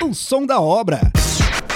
[0.00, 1.00] O Som da Obra,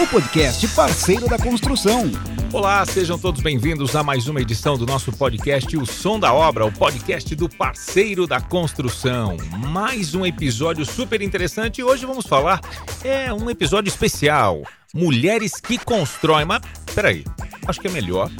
[0.00, 2.04] o podcast parceiro da construção.
[2.52, 6.64] Olá, sejam todos bem-vindos a mais uma edição do nosso podcast O Som da Obra,
[6.64, 9.36] o podcast do parceiro da construção.
[9.68, 12.60] Mais um episódio super interessante e hoje vamos falar,
[13.02, 14.62] é um episódio especial,
[14.94, 16.44] Mulheres que Constroem.
[16.44, 16.62] Mas,
[16.94, 17.24] peraí,
[17.66, 18.30] acho que é melhor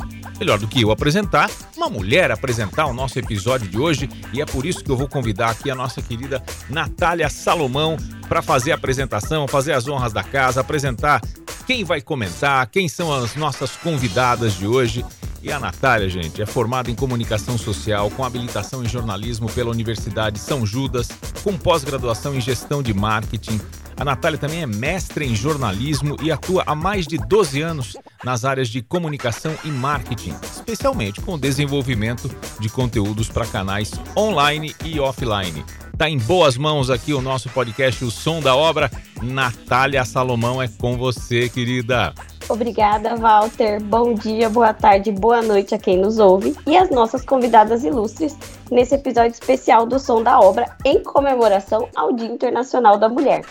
[0.43, 4.45] melhor do que eu apresentar, uma mulher apresentar o nosso episódio de hoje e é
[4.45, 7.97] por isso que eu vou convidar aqui a nossa querida Natália Salomão
[8.29, 11.21] para fazer a apresentação, fazer as honras da casa, apresentar
[11.65, 15.05] quem vai comentar, quem são as nossas convidadas de hoje.
[15.43, 20.39] E a Natália, gente, é formada em comunicação social, com habilitação em jornalismo pela Universidade
[20.39, 21.09] São Judas,
[21.43, 23.61] com pós-graduação em gestão de marketing,
[24.03, 28.45] a Natália também é mestre em jornalismo e atua há mais de 12 anos nas
[28.45, 34.99] áreas de comunicação e marketing, especialmente com o desenvolvimento de conteúdos para canais online e
[34.99, 35.65] offline.
[35.97, 38.91] Tá em boas mãos aqui o nosso podcast O Som da Obra.
[39.23, 42.13] Natália Salomão é com você, querida.
[42.49, 43.81] Obrigada, Walter.
[43.83, 48.37] Bom dia, boa tarde, boa noite a quem nos ouve e as nossas convidadas ilustres
[48.71, 53.45] nesse episódio especial do Som da Obra em comemoração ao Dia Internacional da Mulher.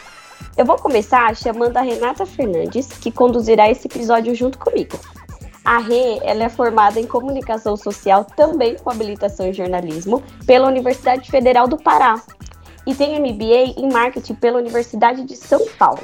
[0.57, 4.99] Eu vou começar chamando a Renata Fernandes, que conduzirá esse episódio junto comigo.
[5.63, 11.29] A Rê ela é formada em comunicação social, também com habilitação em jornalismo, pela Universidade
[11.29, 12.21] Federal do Pará
[12.85, 16.01] e tem MBA em marketing pela Universidade de São Paulo.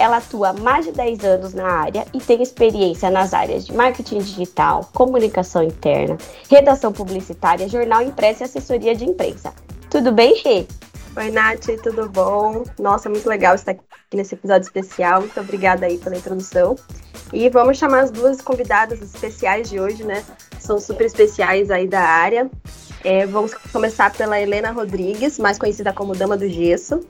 [0.00, 3.74] Ela atua há mais de 10 anos na área e tem experiência nas áreas de
[3.74, 6.16] marketing digital, comunicação interna,
[6.48, 9.52] redação publicitária, jornal impresso e assessoria de imprensa.
[9.90, 10.66] Tudo bem, Rê?
[11.14, 12.64] Oi, Nath, tudo bom?
[12.78, 13.82] Nossa, muito legal estar aqui
[14.14, 15.20] nesse episódio especial.
[15.20, 16.76] Muito obrigada aí pela introdução.
[17.30, 20.24] E vamos chamar as duas convidadas especiais de hoje, né?
[20.58, 22.50] São super especiais aí da área.
[23.04, 27.00] É, vamos começar pela Helena Rodrigues, mais conhecida como Dama do Gesso.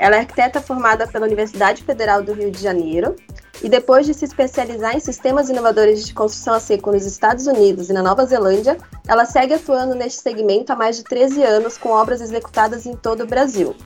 [0.00, 3.14] Ela é arquiteta formada pela Universidade Federal do Rio de Janeiro
[3.62, 7.90] e depois de se especializar em sistemas inovadores de construção a seco nos Estados Unidos
[7.90, 11.90] e na Nova Zelândia, ela segue atuando neste segmento há mais de 13 anos com
[11.90, 13.76] obras executadas em todo o Brasil.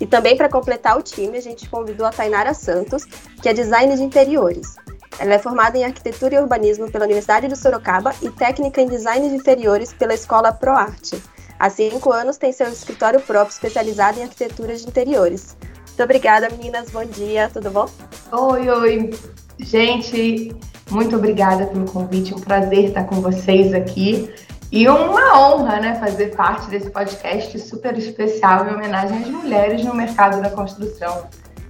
[0.00, 3.04] E também para completar o time, a gente convidou a Tainara Santos,
[3.42, 4.76] que é designer de interiores.
[5.18, 9.28] Ela é formada em arquitetura e urbanismo pela Universidade de Sorocaba e técnica em design
[9.28, 11.20] de interiores pela Escola ProArte.
[11.58, 15.56] Há cinco anos tem seu escritório próprio especializado em arquitetura de interiores.
[15.88, 16.90] Muito obrigada, meninas.
[16.90, 17.88] Bom dia, tudo bom?
[18.30, 19.10] Oi, oi.
[19.58, 20.54] Gente,
[20.88, 22.32] muito obrigada pelo convite.
[22.32, 24.32] Um prazer estar com vocês aqui.
[24.70, 29.94] E uma honra, né, fazer parte desse podcast super especial em homenagem às mulheres no
[29.94, 31.26] mercado da construção.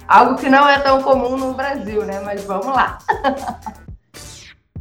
[0.06, 2.20] Algo que não é tão comum no Brasil, né?
[2.20, 2.98] Mas vamos lá.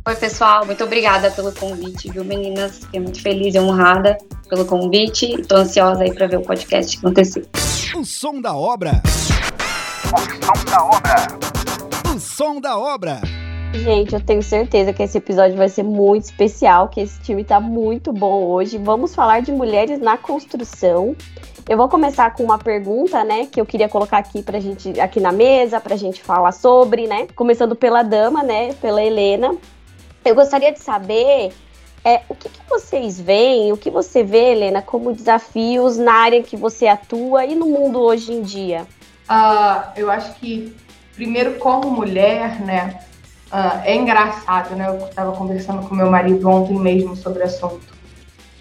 [0.07, 2.78] Oi, pessoal, muito obrigada pelo convite, viu, meninas?
[2.78, 5.34] Fiquei muito feliz e honrada pelo convite.
[5.34, 7.45] Estou ansiosa aí para ver o podcast acontecer.
[7.94, 9.01] O som da obra.
[10.06, 11.28] O som da obra.
[12.16, 13.19] O som da obra.
[13.73, 17.59] Gente, eu tenho certeza que esse episódio vai ser muito especial, que esse time tá
[17.59, 18.78] muito bom hoje.
[18.78, 21.17] Vamos falar de mulheres na construção.
[21.67, 25.19] Eu vou começar com uma pergunta, né, que eu queria colocar aqui pra gente, aqui
[25.19, 27.28] na mesa, pra gente falar sobre, né?
[27.35, 29.53] Começando pela dama, né, pela Helena.
[30.27, 31.53] Eu gostaria de saber
[32.03, 36.43] é, o que, que, vocês veem, o que você vê, Helena, como desafios na área
[36.43, 38.85] que você atua e no mundo hoje em dia?
[39.29, 40.75] Uh, eu acho que,
[41.16, 42.99] primeiro, como mulher, né,
[43.51, 44.89] uh, é engraçado, né?
[44.89, 47.95] Eu estava conversando com meu marido ontem mesmo sobre o assunto.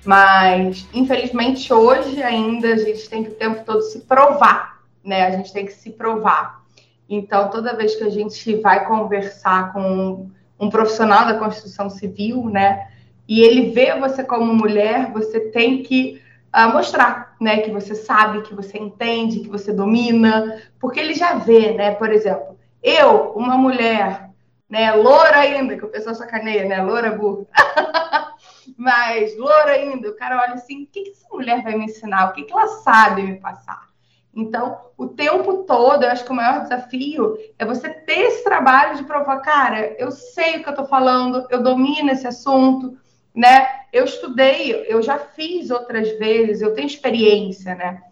[0.05, 5.27] Mas, infelizmente, hoje ainda a gente tem que o tempo todo se provar, né?
[5.27, 6.63] A gente tem que se provar.
[7.09, 12.89] Então, toda vez que a gente vai conversar com um, profissional da construção civil, né?
[13.29, 16.23] E ele vê você como mulher, você tem que
[16.55, 21.35] uh, mostrar, né, que você sabe, que você entende, que você domina, porque ele já
[21.35, 24.31] vê, né, por exemplo, eu, uma mulher,
[24.71, 27.47] né, loura ainda, que o pessoal sacaneia, né, loura burra,
[28.77, 32.31] mas loura ainda, o cara olha assim, o que, que essa mulher vai me ensinar,
[32.31, 33.96] o que, que ela sabe me passar?
[34.37, 38.99] Então, o tempo todo, eu acho que o maior desafio é você ter esse trabalho
[38.99, 42.99] de provar, cara, eu sei o que eu estou falando, eu domino esse assunto,
[43.35, 43.67] né?
[43.91, 48.03] Eu estudei, eu já fiz outras vezes, eu tenho experiência, né?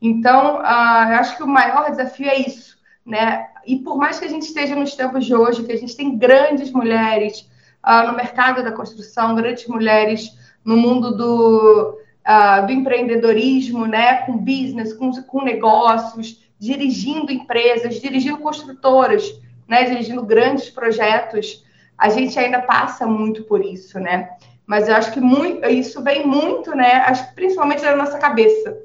[0.00, 3.46] Então, uh, eu acho que o maior desafio é isso, né?
[3.66, 6.16] E por mais que a gente esteja nos tempos de hoje, que a gente tem
[6.16, 7.46] grandes mulheres
[7.86, 10.34] uh, no mercado da construção, grandes mulheres
[10.64, 14.22] no mundo do, uh, do empreendedorismo, né?
[14.22, 19.24] Com business, com, com negócios, dirigindo empresas, dirigindo construtoras,
[19.68, 19.84] né?
[19.84, 21.64] Dirigindo grandes projetos,
[21.96, 24.30] a gente ainda passa muito por isso, né?
[24.66, 26.96] Mas eu acho que muito, isso vem muito, né?
[27.06, 28.76] Acho principalmente da nossa cabeça,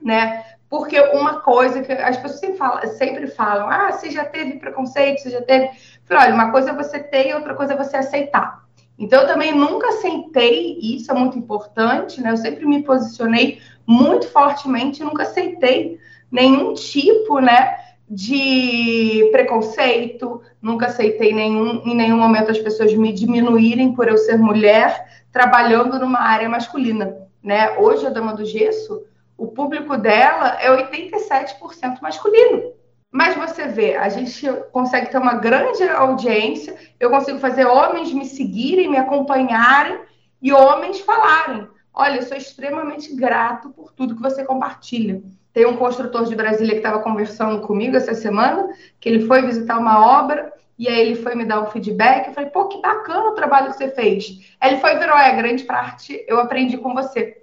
[0.00, 0.44] né?
[0.68, 5.20] Porque uma coisa que as pessoas sempre falam, sempre falam ah, você já teve preconceito,
[5.20, 5.70] você já teve.
[6.04, 8.64] falei, olha, uma coisa é você ter e outra coisa é você aceitar.
[9.00, 12.30] Então, eu também nunca aceitei, e isso é muito importante, né?
[12.30, 15.98] Eu sempre me posicionei muito fortemente, nunca aceitei
[16.30, 17.76] nenhum tipo, né?
[18.10, 24.36] de preconceito, nunca aceitei nenhum, em nenhum momento as pessoas me diminuírem por eu ser
[24.36, 27.78] mulher trabalhando numa área masculina, né?
[27.78, 29.04] Hoje a Dama do Gesso,
[29.38, 32.72] o público dela é 87% masculino.
[33.12, 38.24] Mas você vê, a gente consegue ter uma grande audiência, eu consigo fazer homens me
[38.24, 39.98] seguirem, me acompanharem
[40.40, 45.22] e homens falarem: "Olha, eu sou extremamente grato por tudo que você compartilha".
[45.52, 48.68] Tem um construtor de Brasília que estava conversando comigo essa semana,
[49.00, 52.28] que ele foi visitar uma obra e aí ele foi me dar um feedback.
[52.28, 54.54] Eu falei, pô, que bacana o trabalho que você fez.
[54.60, 57.39] Aí ele foi e virou, é, grande parte eu aprendi com você.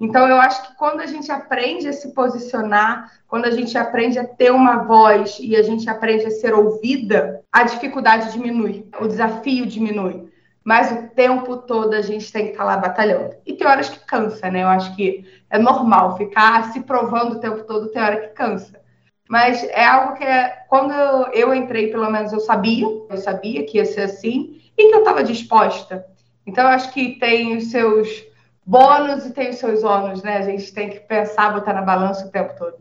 [0.00, 4.18] Então, eu acho que quando a gente aprende a se posicionar, quando a gente aprende
[4.18, 9.08] a ter uma voz e a gente aprende a ser ouvida, a dificuldade diminui, o
[9.08, 10.28] desafio diminui
[10.68, 13.34] mas o tempo todo a gente tem que estar tá lá batalhando.
[13.46, 14.64] E tem horas que cansa, né?
[14.64, 18.78] Eu acho que é normal ficar se provando o tempo todo, tem hora que cansa.
[19.30, 20.92] Mas é algo que, é, quando
[21.32, 24.98] eu entrei, pelo menos eu sabia, eu sabia que ia ser assim, e que eu
[24.98, 26.04] estava disposta.
[26.46, 28.26] Então, eu acho que tem os seus
[28.68, 30.36] bônus e tem os seus ônus, né?
[30.36, 32.76] A gente tem que pensar, botar na balança o tempo todo.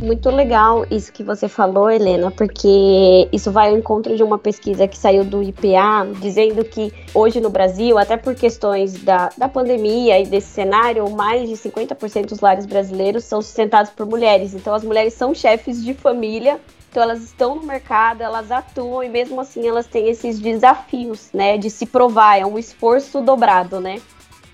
[0.00, 4.86] Muito legal isso que você falou, Helena, porque isso vai ao encontro de uma pesquisa
[4.88, 10.20] que saiu do IPA, dizendo que hoje no Brasil, até por questões da, da pandemia
[10.20, 14.54] e desse cenário, mais de 50% dos lares brasileiros são sustentados por mulheres.
[14.54, 16.58] Então, as mulheres são chefes de família
[16.88, 21.58] então elas estão no mercado, elas atuam e mesmo assim elas têm esses desafios, né,
[21.58, 24.00] de se provar, é um esforço dobrado, né?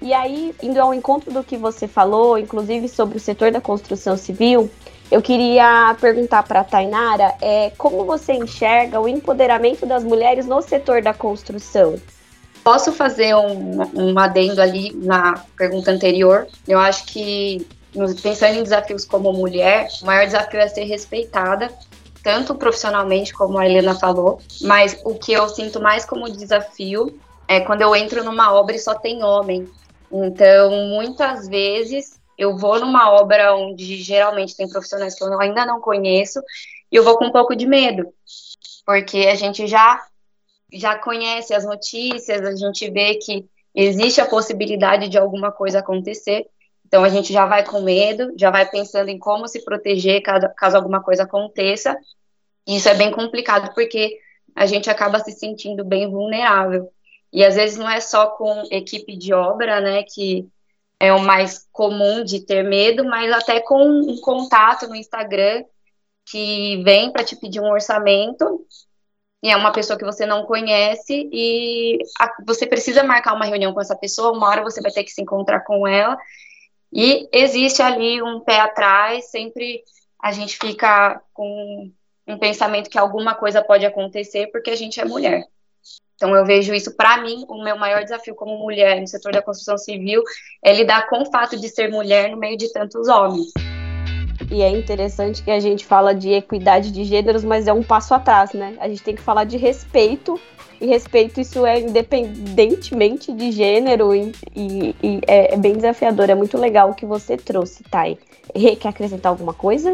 [0.02, 4.16] E aí, indo ao encontro do que você falou, inclusive sobre o setor da construção
[4.16, 4.68] civil,
[5.12, 10.60] eu queria perguntar para a Tainara é, como você enxerga o empoderamento das mulheres no
[10.60, 12.00] setor da construção?
[12.64, 16.48] Posso fazer um, um adendo ali na pergunta anterior?
[16.66, 17.64] Eu acho que,
[18.22, 21.70] pensando em desafios como mulher, o maior desafio é ser respeitada,
[22.24, 27.16] tanto profissionalmente, como a Helena falou, mas o que eu sinto mais como desafio
[27.46, 29.68] é quando eu entro numa obra e só tem homem.
[30.12, 35.80] Então, muitas vezes, eu vou numa obra onde geralmente tem profissionais que eu ainda não
[35.80, 36.40] conheço
[36.90, 38.12] e eu vou com um pouco de medo,
[38.84, 40.00] porque a gente já
[40.74, 46.46] já conhece as notícias, a gente vê que existe a possibilidade de alguma coisa acontecer,
[46.86, 50.46] então a gente já vai com medo, já vai pensando em como se proteger caso,
[50.56, 51.96] caso alguma coisa aconteça.
[52.66, 54.18] Isso é bem complicado porque
[54.54, 56.90] a gente acaba se sentindo bem vulnerável.
[57.32, 60.46] E às vezes não é só com equipe de obra, né, que
[61.00, 65.64] é o mais comum de ter medo, mas até com um contato no Instagram
[66.24, 68.64] que vem para te pedir um orçamento
[69.42, 73.72] e é uma pessoa que você não conhece e a, você precisa marcar uma reunião
[73.74, 76.16] com essa pessoa, uma hora você vai ter que se encontrar com ela
[76.92, 79.82] e existe ali um pé atrás, sempre
[80.22, 81.90] a gente fica com
[82.28, 85.44] um pensamento que alguma coisa pode acontecer porque a gente é mulher.
[86.22, 89.42] Então, eu vejo isso, para mim, o meu maior desafio como mulher no setor da
[89.42, 90.22] construção civil
[90.62, 93.48] é lidar com o fato de ser mulher no meio de tantos homens.
[94.48, 98.14] E é interessante que a gente fala de equidade de gêneros, mas é um passo
[98.14, 98.76] atrás, né?
[98.78, 100.40] A gente tem que falar de respeito,
[100.80, 106.30] e respeito isso é independentemente de gênero, e, e, e é, é, bem desafiador.
[106.30, 108.16] É muito legal o que você trouxe, Thay.
[108.78, 109.92] Quer acrescentar alguma coisa?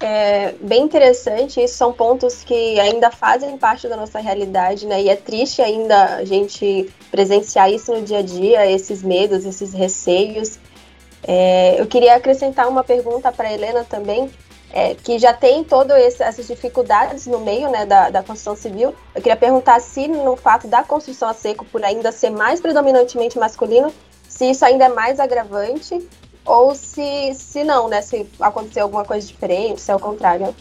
[0.00, 1.62] É bem interessante.
[1.62, 5.02] Isso são pontos que ainda fazem parte da nossa realidade, né?
[5.02, 9.72] E é triste ainda a gente presenciar isso no dia a dia, esses medos, esses
[9.72, 10.58] receios.
[11.26, 14.30] É, eu queria acrescentar uma pergunta para Helena também,
[14.70, 18.94] é, que já tem todas essas dificuldades no meio né, da, da construção civil.
[19.14, 23.38] Eu queria perguntar se no fato da construção a seco, por ainda ser mais predominantemente
[23.38, 23.92] masculino,
[24.28, 26.06] se isso ainda é mais agravante
[26.46, 28.00] ou se, se não, né?
[28.00, 30.54] Se acontecer alguma coisa diferente, se é o contrário.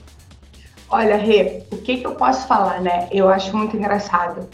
[0.90, 3.08] Olha, Rê, o que, que eu posso falar, né?
[3.12, 4.48] Eu acho muito engraçado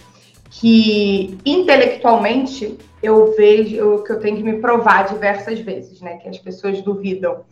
[0.49, 6.17] que intelectualmente eu vejo eu, que eu tenho que me provar diversas vezes, né?
[6.17, 7.43] Que as pessoas duvidam.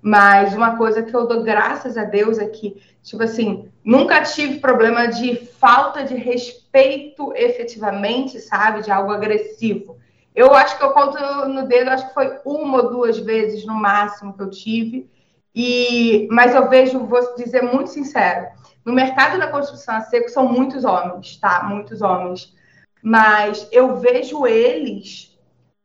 [0.00, 4.60] Mas uma coisa que eu dou graças a Deus é que, tipo assim, nunca tive
[4.60, 8.82] problema de falta de respeito efetivamente, sabe?
[8.82, 9.96] De algo agressivo.
[10.36, 13.74] Eu acho que eu conto no dedo, acho que foi uma ou duas vezes no
[13.74, 15.10] máximo que eu tive.
[15.54, 18.46] E, mas eu vejo, vou dizer muito sincero,
[18.84, 21.62] no mercado da construção a seco são muitos homens, tá?
[21.64, 22.54] Muitos homens.
[23.02, 25.34] Mas eu vejo eles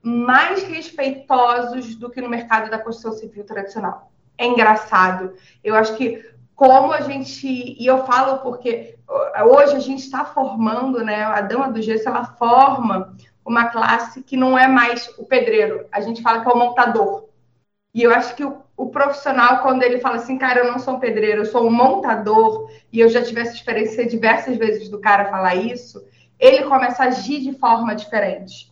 [0.04, 4.12] mais respeitosos do que no mercado da construção civil tradicional.
[4.38, 5.34] é engraçado.
[5.64, 8.98] Eu acho que como a gente, e eu falo porque
[9.46, 11.24] hoje a gente está formando, né?
[11.24, 16.02] A dama do gesso ela forma uma classe que não é mais o pedreiro, a
[16.02, 17.26] gente fala que é o montador.
[17.94, 20.96] E eu acho que o, o profissional, quando ele fala assim, cara, eu não sou
[20.96, 25.00] um pedreiro, eu sou um montador, e eu já tive essa experiência diversas vezes do
[25.00, 26.04] cara falar isso,
[26.40, 28.72] ele começa a agir de forma diferente.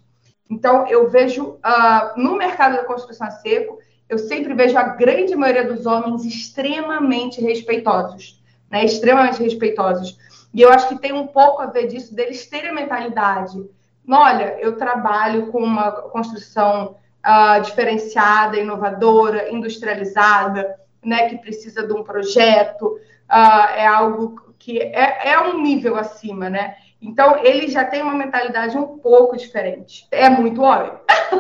[0.49, 3.77] Então, eu vejo uh, no mercado da construção a seco,
[4.09, 8.83] eu sempre vejo a grande maioria dos homens extremamente respeitosos, né?
[8.83, 10.17] Extremamente respeitosos.
[10.51, 13.63] E eu acho que tem um pouco a ver disso, deles terem a mentalidade.
[14.11, 22.03] Olha, eu trabalho com uma construção uh, diferenciada, inovadora, industrializada, né, que precisa de um
[22.03, 26.75] projeto, uh, é algo que é, é um nível acima, né?
[27.01, 30.05] Então, ele já tem uma mentalidade um pouco diferente.
[30.11, 30.91] É muito homem.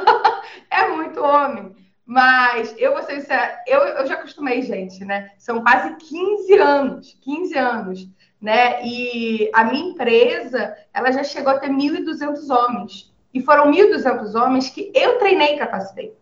[0.71, 1.75] é muito homem.
[2.05, 5.31] Mas eu vou ser sincera, eu, eu já acostumei, gente, né?
[5.37, 8.09] São quase 15 anos, 15 anos,
[8.41, 8.85] né?
[8.85, 13.13] E a minha empresa, ela já chegou a ter 1.200 homens.
[13.33, 16.17] E foram 1.200 homens que eu treinei e capacitei.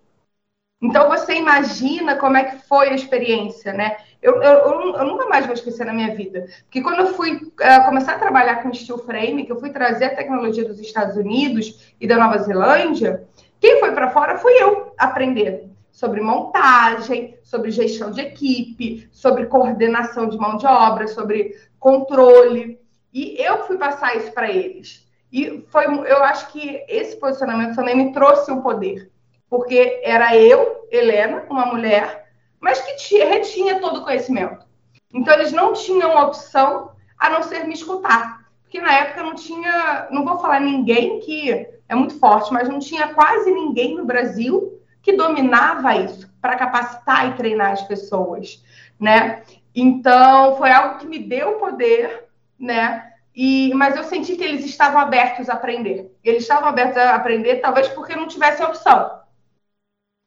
[0.82, 3.98] Então, você imagina como é que foi a experiência, né?
[4.22, 6.46] Eu, eu, eu, nunca mais vou esquecer na minha vida.
[6.64, 10.06] Porque quando eu fui uh, começar a trabalhar com steel frame, que eu fui trazer
[10.06, 13.28] a tecnologia dos Estados Unidos e da Nova Zelândia,
[13.60, 15.67] quem foi para fora fui eu aprender
[15.98, 22.80] sobre montagem, sobre gestão de equipe, sobre coordenação de mão de obra, sobre controle.
[23.12, 25.10] E eu fui passar isso para eles.
[25.34, 29.12] E foi, eu acho que esse posicionamento também me trouxe um poder,
[29.50, 34.68] porque era eu, Helena, uma mulher, mas que tinha, retinha todo o conhecimento.
[35.12, 40.08] Então eles não tinham opção a não ser me escutar, porque na época não tinha,
[40.12, 44.76] não vou falar ninguém que é muito forte, mas não tinha quase ninguém no Brasil
[45.08, 48.62] que dominava isso para capacitar e treinar as pessoas,
[49.00, 49.42] né?
[49.74, 52.26] Então, foi algo que me deu poder,
[52.60, 53.14] né?
[53.34, 56.14] E, mas eu senti que eles estavam abertos a aprender.
[56.22, 59.22] Eles estavam abertos a aprender, talvez porque não tivessem opção.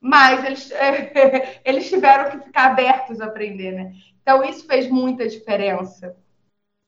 [0.01, 0.73] Mas eles,
[1.63, 3.93] eles tiveram que ficar abertos a aprender, né?
[4.23, 6.17] Então, isso fez muita diferença.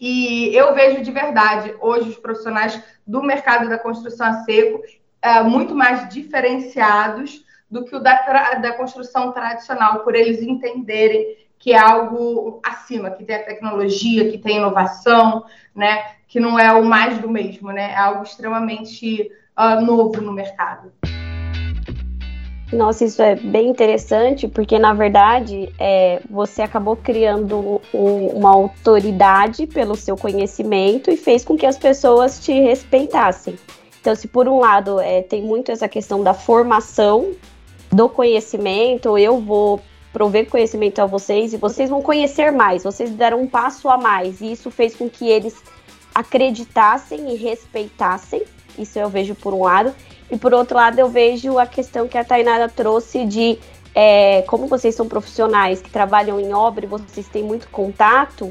[0.01, 4.81] E eu vejo de verdade, hoje, os profissionais do mercado da construção a seco
[5.21, 11.73] é, muito mais diferenciados do que o da, da construção tradicional, por eles entenderem que
[11.73, 16.05] é algo acima, que tem a tecnologia, que tem inovação, né?
[16.29, 17.93] Que não é o mais do mesmo, né?
[17.93, 20.93] É algo extremamente uh, novo no mercado.
[22.71, 29.67] Nossa, isso é bem interessante, porque na verdade é, você acabou criando um, uma autoridade
[29.67, 33.57] pelo seu conhecimento e fez com que as pessoas te respeitassem.
[34.01, 37.33] Então, se por um lado é, tem muito essa questão da formação
[37.93, 39.81] do conhecimento, eu vou
[40.13, 44.41] prover conhecimento a vocês e vocês vão conhecer mais, vocês deram um passo a mais,
[44.41, 45.55] e isso fez com que eles
[46.15, 48.43] acreditassem e respeitassem,
[48.79, 49.95] isso eu vejo por um lado,
[50.31, 53.59] e por outro lado eu vejo a questão que a Tainara trouxe de
[53.95, 58.51] é, como vocês são profissionais que trabalham em obra e vocês têm muito contato,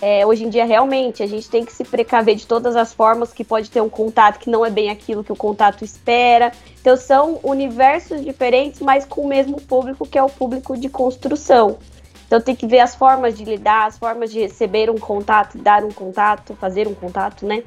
[0.00, 3.32] é, hoje em dia, realmente, a gente tem que se precaver de todas as formas
[3.32, 6.52] que pode ter um contato que não é bem aquilo que o contato espera.
[6.80, 11.78] Então, são universos diferentes, mas com o mesmo público, que é o público de construção.
[12.26, 15.82] Então, tem que ver as formas de lidar, as formas de receber um contato, dar
[15.82, 17.64] um contato, fazer um contato, né?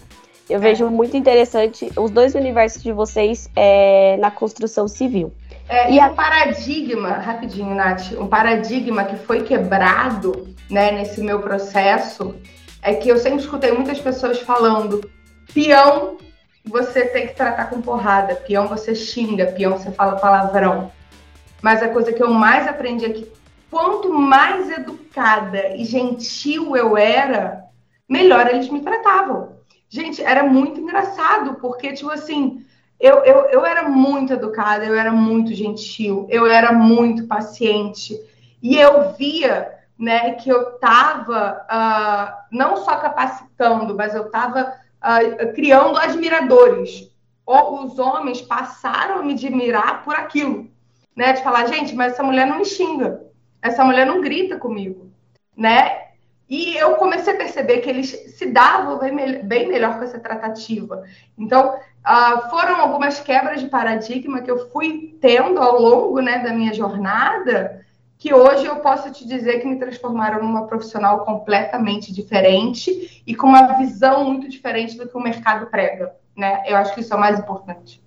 [0.49, 0.59] Eu é.
[0.59, 5.33] vejo muito interessante os dois universos de vocês é, na construção civil.
[5.71, 12.35] É, e, um paradigma, rapidinho, Nath, um paradigma que foi quebrado né, nesse meu processo
[12.81, 15.09] é que eu sempre escutei muitas pessoas falando:
[15.53, 16.17] peão
[16.65, 20.91] você tem que tratar com porrada, peão você xinga, peão você fala palavrão.
[21.61, 23.31] Mas a coisa que eu mais aprendi é que
[23.69, 27.63] quanto mais educada e gentil eu era,
[28.09, 29.55] melhor eles me tratavam.
[29.87, 32.65] Gente, era muito engraçado, porque, tipo assim,
[33.01, 38.17] eu, eu, eu era muito educada, eu era muito gentil, eu era muito paciente.
[38.61, 44.73] E eu via né, que eu estava uh, não só capacitando, mas eu estava uh,
[45.01, 45.19] ah,
[45.53, 47.11] criando admiradores.
[47.45, 50.69] os homens passaram a me admirar por aquilo,
[51.15, 53.21] né, de falar, gente, mas essa mulher não me xinga,
[53.61, 55.11] essa mulher não grita comigo,
[55.55, 56.10] né?
[56.51, 61.01] E eu comecei a perceber que eles se davam bem, bem melhor com essa tratativa.
[61.37, 66.51] Então, uh, foram algumas quebras de paradigma que eu fui tendo ao longo né, da
[66.51, 67.85] minha jornada,
[68.17, 73.47] que hoje eu posso te dizer que me transformaram numa profissional completamente diferente e com
[73.47, 76.13] uma visão muito diferente do que o mercado prega.
[76.35, 76.63] Né?
[76.65, 78.03] Eu acho que isso é o mais importante.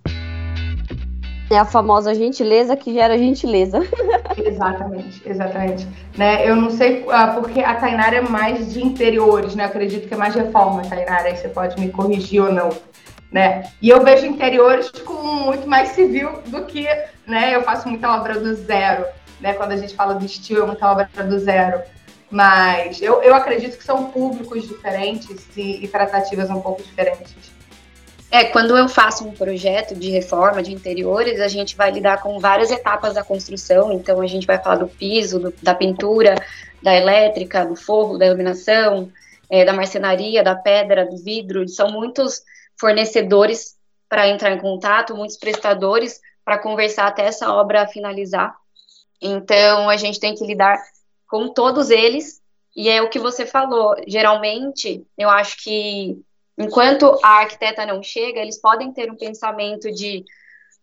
[1.49, 3.79] É a famosa gentileza que gera gentileza.
[4.37, 5.87] Exatamente, exatamente.
[6.17, 6.47] Né?
[6.47, 9.63] Eu não sei uh, porque a Tainara é mais de interiores, né?
[9.63, 12.69] Eu acredito que é mais reforma, Tainara, aí você pode me corrigir ou não.
[13.31, 13.69] Né?
[13.81, 16.87] E eu vejo interiores com muito mais civil do que,
[17.27, 17.55] né?
[17.55, 19.05] Eu faço muita obra do zero,
[19.39, 19.53] né?
[19.53, 21.81] Quando a gente fala do estilo, é muita obra do zero.
[22.29, 27.54] Mas eu, eu acredito que são públicos diferentes e, e tratativas um pouco diferentes.
[28.31, 32.39] É, quando eu faço um projeto de reforma de interiores, a gente vai lidar com
[32.39, 33.91] várias etapas da construção.
[33.91, 36.35] Então, a gente vai falar do piso, do, da pintura,
[36.81, 39.11] da elétrica, do forro, da iluminação,
[39.49, 41.67] é, da marcenaria, da pedra, do vidro.
[41.67, 42.43] São muitos
[42.79, 43.75] fornecedores
[44.09, 48.55] para entrar em contato, muitos prestadores para conversar até essa obra finalizar.
[49.21, 50.77] Então, a gente tem que lidar
[51.27, 52.41] com todos eles.
[52.75, 53.95] E é o que você falou.
[54.05, 56.21] Geralmente, eu acho que
[56.57, 60.23] Enquanto a arquiteta não chega, eles podem ter um pensamento de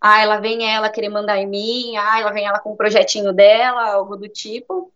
[0.00, 2.76] ah, ela vem ela querer mandar em mim, ah, ela vem ela com o um
[2.76, 4.92] projetinho dela, algo do tipo.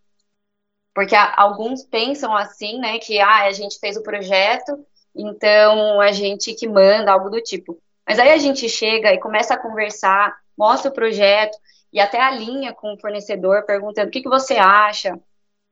[0.95, 6.55] Porque alguns pensam assim, né, que ah, a gente fez o projeto, então a gente
[6.55, 7.81] que manda, algo do tipo.
[8.07, 11.57] Mas aí a gente chega e começa a conversar, mostra o projeto
[11.93, 15.19] e até alinha com o fornecedor, perguntando o que, que você acha,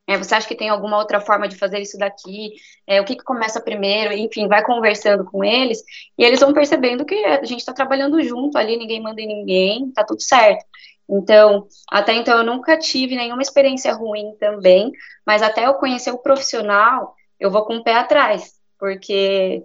[0.06, 2.52] é, você acha que tem alguma outra forma de fazer isso daqui?
[2.86, 4.12] É, o que, que começa primeiro?
[4.12, 5.82] Enfim, vai conversando com eles
[6.18, 9.90] e eles vão percebendo que a gente está trabalhando junto ali, ninguém manda em ninguém,
[9.92, 10.64] tá tudo certo.
[11.08, 14.92] Então, até então eu nunca tive nenhuma experiência ruim também,
[15.26, 19.62] mas até eu conhecer o profissional, eu vou com o pé atrás, porque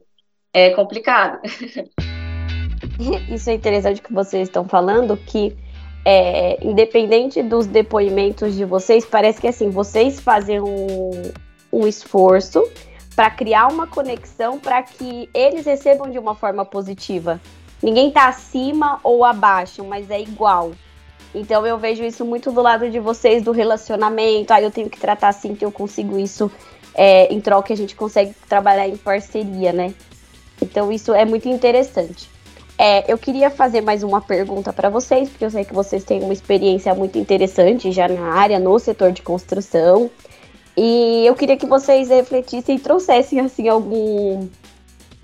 [0.53, 1.41] é complicado.
[3.29, 5.55] Isso é interessante que vocês estão falando, que
[6.11, 11.31] é, independente dos depoimentos de vocês, parece que assim, vocês fazem um,
[11.71, 12.67] um esforço
[13.15, 17.39] para criar uma conexão para que eles recebam de uma forma positiva.
[17.79, 20.71] Ninguém está acima ou abaixo, mas é igual.
[21.35, 24.51] Então eu vejo isso muito do lado de vocês, do relacionamento.
[24.51, 26.51] Ah, eu tenho que tratar assim que eu consigo isso.
[26.95, 29.93] É, em troca a gente consegue trabalhar em parceria, né?
[30.59, 32.27] Então isso é muito interessante.
[32.81, 36.23] É, eu queria fazer mais uma pergunta para vocês, porque eu sei que vocês têm
[36.23, 40.09] uma experiência muito interessante já na área, no setor de construção.
[40.77, 44.47] E eu queria que vocês refletissem e trouxessem assim algum,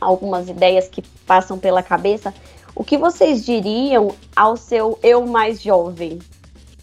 [0.01, 2.33] algumas ideias que passam pela cabeça.
[2.75, 6.19] O que vocês diriam ao seu eu mais jovem?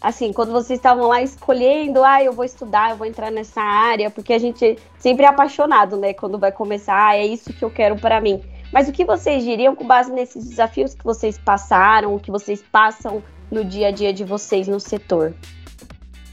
[0.01, 4.09] Assim, quando vocês estavam lá escolhendo, ah, eu vou estudar, eu vou entrar nessa área,
[4.09, 6.15] porque a gente sempre é apaixonado, né?
[6.15, 8.41] Quando vai começar, ah, é isso que eu quero para mim.
[8.73, 13.23] Mas o que vocês diriam com base nesses desafios que vocês passaram, que vocês passam
[13.51, 15.35] no dia a dia de vocês no setor?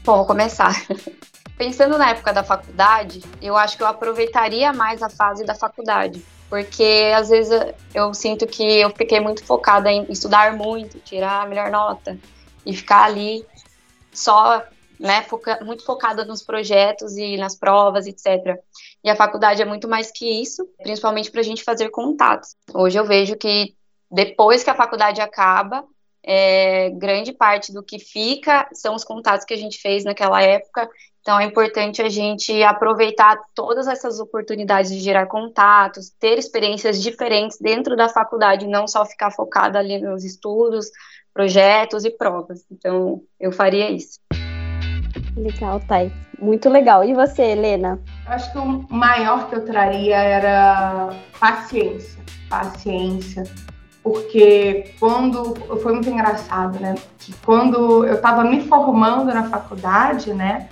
[0.03, 0.73] Bom, vou começar.
[1.55, 6.25] Pensando na época da faculdade, eu acho que eu aproveitaria mais a fase da faculdade,
[6.49, 7.53] porque às vezes
[7.93, 12.17] eu sinto que eu fiquei muito focada em estudar muito, tirar a melhor nota
[12.65, 13.45] e ficar ali
[14.11, 14.63] só
[15.01, 18.59] né, foca muito focada nos projetos e nas provas, etc.
[19.03, 22.55] E a faculdade é muito mais que isso, principalmente para a gente fazer contatos.
[22.71, 23.75] Hoje eu vejo que
[24.11, 25.83] depois que a faculdade acaba,
[26.23, 30.87] é, grande parte do que fica são os contatos que a gente fez naquela época.
[31.21, 37.57] Então é importante a gente aproveitar todas essas oportunidades de gerar contatos, ter experiências diferentes
[37.59, 40.91] dentro da faculdade, não só ficar focada ali nos estudos,
[41.33, 42.63] projetos e provas.
[42.71, 44.20] Então eu faria isso.
[45.35, 46.11] Legal, Thay.
[46.39, 47.03] Muito legal.
[47.03, 47.99] E você, Helena?
[48.25, 52.19] Eu acho que o maior que eu traria era paciência.
[52.49, 53.43] Paciência.
[54.03, 55.53] Porque quando.
[55.81, 56.95] Foi muito engraçado, né?
[57.19, 60.67] Que quando eu estava me formando na faculdade, né?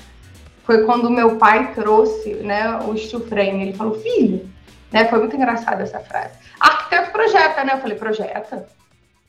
[0.63, 3.61] Foi quando meu pai trouxe né, o steel frame.
[3.61, 4.49] Ele falou, filho,
[4.91, 5.05] né?
[5.05, 6.33] Foi muito engraçado essa frase.
[6.59, 7.73] Arquiteto projeta, né?
[7.73, 8.67] Eu falei, projeta?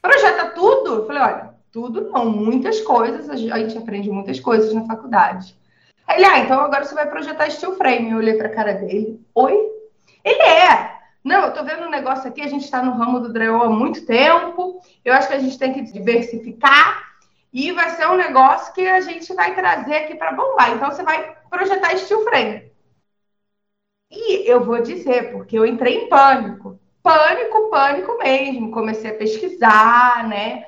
[0.01, 0.95] Projeta tudo?
[0.95, 5.57] Eu falei, olha, tudo não, muitas coisas, a gente aprende muitas coisas na faculdade.
[6.09, 8.11] Ele, ah, então agora você vai projetar steel frame.
[8.11, 9.55] Eu olhei para a cara dele, oi?
[10.25, 10.99] Ele é.
[11.23, 13.71] Não, eu tô vendo um negócio aqui, a gente está no ramo do drywall há
[13.71, 17.11] muito tempo, eu acho que a gente tem que diversificar
[17.53, 20.73] e vai ser um negócio que a gente vai trazer aqui para bombar.
[20.73, 22.71] Então você vai projetar steel frame.
[24.11, 26.81] E eu vou dizer, porque eu entrei em pânico.
[27.03, 28.73] Pânico, pânico mesmo.
[28.73, 30.67] Comecei a pesquisar, né?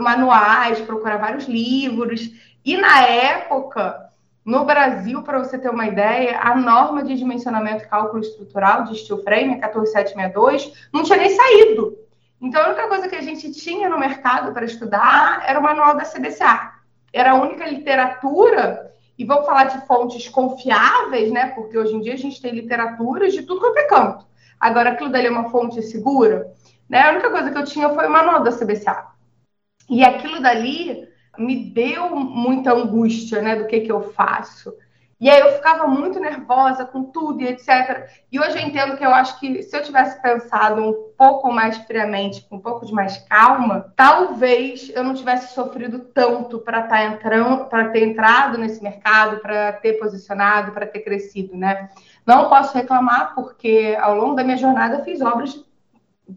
[0.00, 2.30] Manuais, procurar vários livros.
[2.64, 4.08] E na época,
[4.44, 8.98] no Brasil, para você ter uma ideia, a norma de dimensionamento e cálculo estrutural de
[8.98, 11.98] steel frame, a 14762, não tinha nem saído.
[12.40, 15.96] Então, a única coisa que a gente tinha no mercado para estudar era o manual
[15.96, 16.72] da CBCA.
[17.12, 21.48] Era a única literatura, e vamos falar de fontes confiáveis, né?
[21.48, 24.24] Porque hoje em dia a gente tem literaturas de tudo quanto é canto.
[24.60, 26.50] Agora, aquilo dali é uma fonte segura,
[26.88, 27.02] né?
[27.02, 29.17] A única coisa que eu tinha foi o manual da CBCA.
[29.88, 34.74] E aquilo dali me deu muita angústia, né, do que que eu faço.
[35.20, 38.08] E aí eu ficava muito nervosa com tudo e etc.
[38.30, 41.76] E hoje eu entendo que eu acho que se eu tivesse pensado um pouco mais
[41.78, 47.04] friamente, com um pouco de mais calma, talvez eu não tivesse sofrido tanto para tá
[47.04, 51.90] entrando, para ter entrado nesse mercado, para ter posicionado, para ter crescido, né?
[52.24, 55.64] Não posso reclamar porque ao longo da minha jornada eu fiz obras de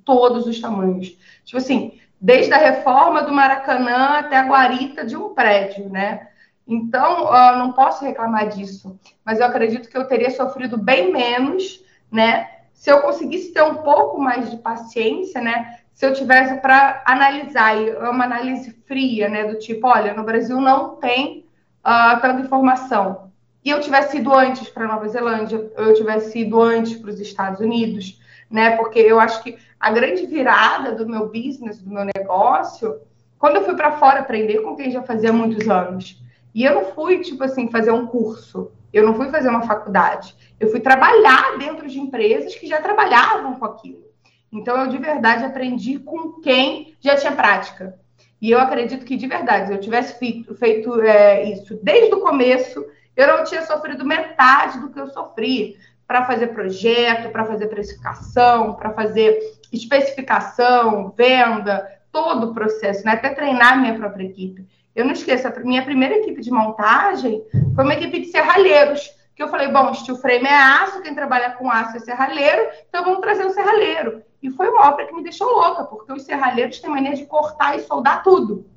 [0.04, 1.20] todos os tamanhos.
[1.44, 6.28] Tipo assim, desde a reforma do Maracanã até a guarita de um prédio, né?
[6.68, 12.48] Então, não posso reclamar disso, mas eu acredito que eu teria sofrido bem menos, né?
[12.72, 15.80] Se eu conseguisse ter um pouco mais de paciência, né?
[15.94, 19.46] Se eu tivesse para analisar, é uma análise fria, né?
[19.46, 21.46] Do tipo, olha, no Brasil não tem
[21.86, 23.32] uh, tanta informação.
[23.66, 27.60] E eu tivesse ido antes para Nova Zelândia, eu tivesse ido antes para os Estados
[27.60, 28.78] Unidos, né?
[28.78, 33.02] Porque eu acho que a grande virada do meu business, do meu negócio,
[33.40, 36.22] quando eu fui para fora aprender com quem já fazia muitos anos.
[36.54, 38.72] E eu não fui, tipo assim, fazer um curso.
[38.94, 40.36] Eu não fui fazer uma faculdade.
[40.60, 44.04] Eu fui trabalhar dentro de empresas que já trabalhavam com aquilo.
[44.52, 47.98] Então, eu de verdade aprendi com quem já tinha prática.
[48.40, 52.20] E eu acredito que, de verdade, se eu tivesse feito, feito é, isso desde o
[52.20, 57.68] começo, eu não tinha sofrido metade do que eu sofri para fazer projeto, para fazer
[57.68, 59.40] precificação, para fazer
[59.72, 63.14] especificação, venda, todo o processo, né?
[63.14, 64.68] até treinar minha própria equipe.
[64.96, 67.42] Eu não esqueço, a minha primeira equipe de montagem
[67.74, 71.52] foi uma equipe de serralheiros, que eu falei, bom, steel frame é aço, quem trabalha
[71.52, 74.22] com aço é serralheiro, então vamos trazer um serralheiro.
[74.44, 77.78] E foi uma obra que me deixou louca, porque os serralheiros têm maneira de cortar
[77.78, 78.70] e soldar tudo.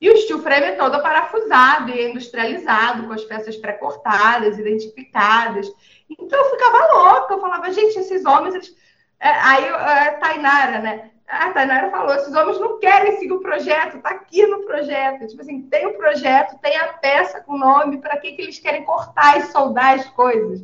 [0.00, 5.66] E o steel frame é todo parafusado e industrializado, com as peças pré-cortadas, identificadas.
[6.10, 8.85] Então eu ficava louca, eu falava, gente, esses homens, eles...
[9.20, 11.10] É, aí a é, Tainara, né?
[11.28, 15.26] a Tainara falou, esses homens não querem seguir o projeto, tá aqui no projeto.
[15.26, 18.84] Tipo assim, tem o projeto, tem a peça com nome, para que, que eles querem
[18.84, 20.62] cortar e soldar as coisas?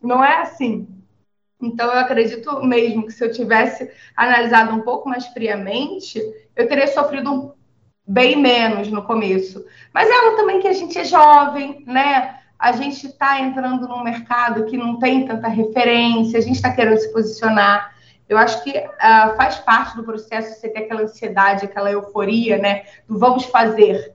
[0.00, 0.88] Não é assim.
[1.60, 6.20] Então, eu acredito mesmo que se eu tivesse analisado um pouco mais friamente,
[6.54, 7.54] eu teria sofrido
[8.06, 9.64] bem menos no começo.
[9.92, 12.38] Mas é algo também que a gente é jovem, né?
[12.58, 16.98] A gente está entrando num mercado que não tem tanta referência, a gente está querendo
[16.98, 17.93] se posicionar.
[18.28, 22.84] Eu acho que uh, faz parte do processo você ter aquela ansiedade, aquela euforia, né?
[23.06, 24.14] Do vamos fazer.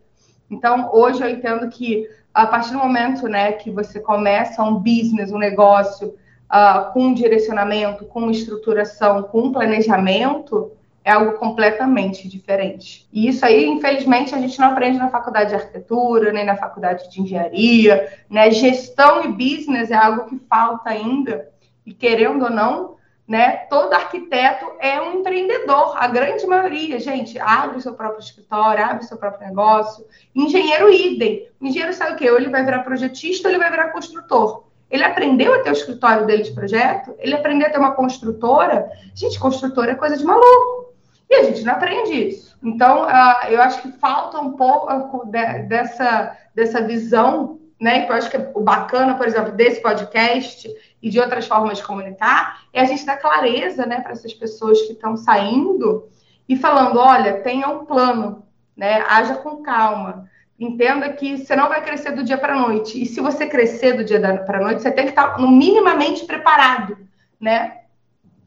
[0.50, 5.32] Então, hoje eu entendo que a partir do momento né, que você começa um business,
[5.32, 6.15] um negócio
[6.50, 10.72] uh, com um direcionamento, com estruturação, com um planejamento,
[11.04, 13.08] é algo completamente diferente.
[13.12, 17.10] E isso aí, infelizmente, a gente não aprende na faculdade de arquitetura, nem na faculdade
[17.10, 18.52] de engenharia, né?
[18.52, 21.50] Gestão e business é algo que falta ainda,
[21.86, 22.95] e querendo ou não,
[23.30, 23.58] né?
[23.70, 29.04] Todo arquiteto é um empreendedor, a grande maioria, gente, abre o seu próprio escritório, abre
[29.04, 30.04] o seu próprio negócio.
[30.36, 31.48] Engenheiro idem.
[31.62, 32.28] O engenheiro sabe o quê?
[32.32, 34.63] Ou ele vai virar projetista ou ele vai virar construtor.
[34.89, 38.89] Ele aprendeu a ter o escritório dele de projeto, ele aprendeu a ter uma construtora.
[39.13, 40.96] Gente, construtora é coisa de maluco.
[41.30, 42.58] E a gente não aprende isso.
[42.63, 48.08] Então, uh, eu acho que falta um pouco de, dessa, dessa visão, né?
[48.08, 50.68] Que eu acho que é o bacana, por exemplo, desse podcast
[51.01, 54.81] e de outras formas de comunicar, é a gente dar clareza né, para essas pessoas
[54.81, 56.09] que estão saindo
[56.47, 60.27] e falando: olha, tenha um plano, né, haja com calma.
[60.59, 63.01] Entenda que você não vai crescer do dia para a noite.
[63.01, 66.25] E se você crescer do dia para a noite, você tem que estar no minimamente
[66.25, 66.97] preparado,
[67.39, 67.77] né?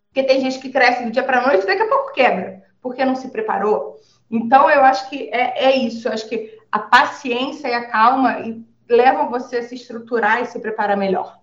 [0.09, 2.63] Porque tem gente que cresce do dia para a noite e daqui a pouco quebra,
[2.83, 3.97] porque não se preparou.
[4.31, 6.07] Então, eu acho que é, é isso.
[6.07, 8.37] Eu acho que a paciência e a calma
[8.89, 11.39] levam você a se estruturar e se preparar melhor.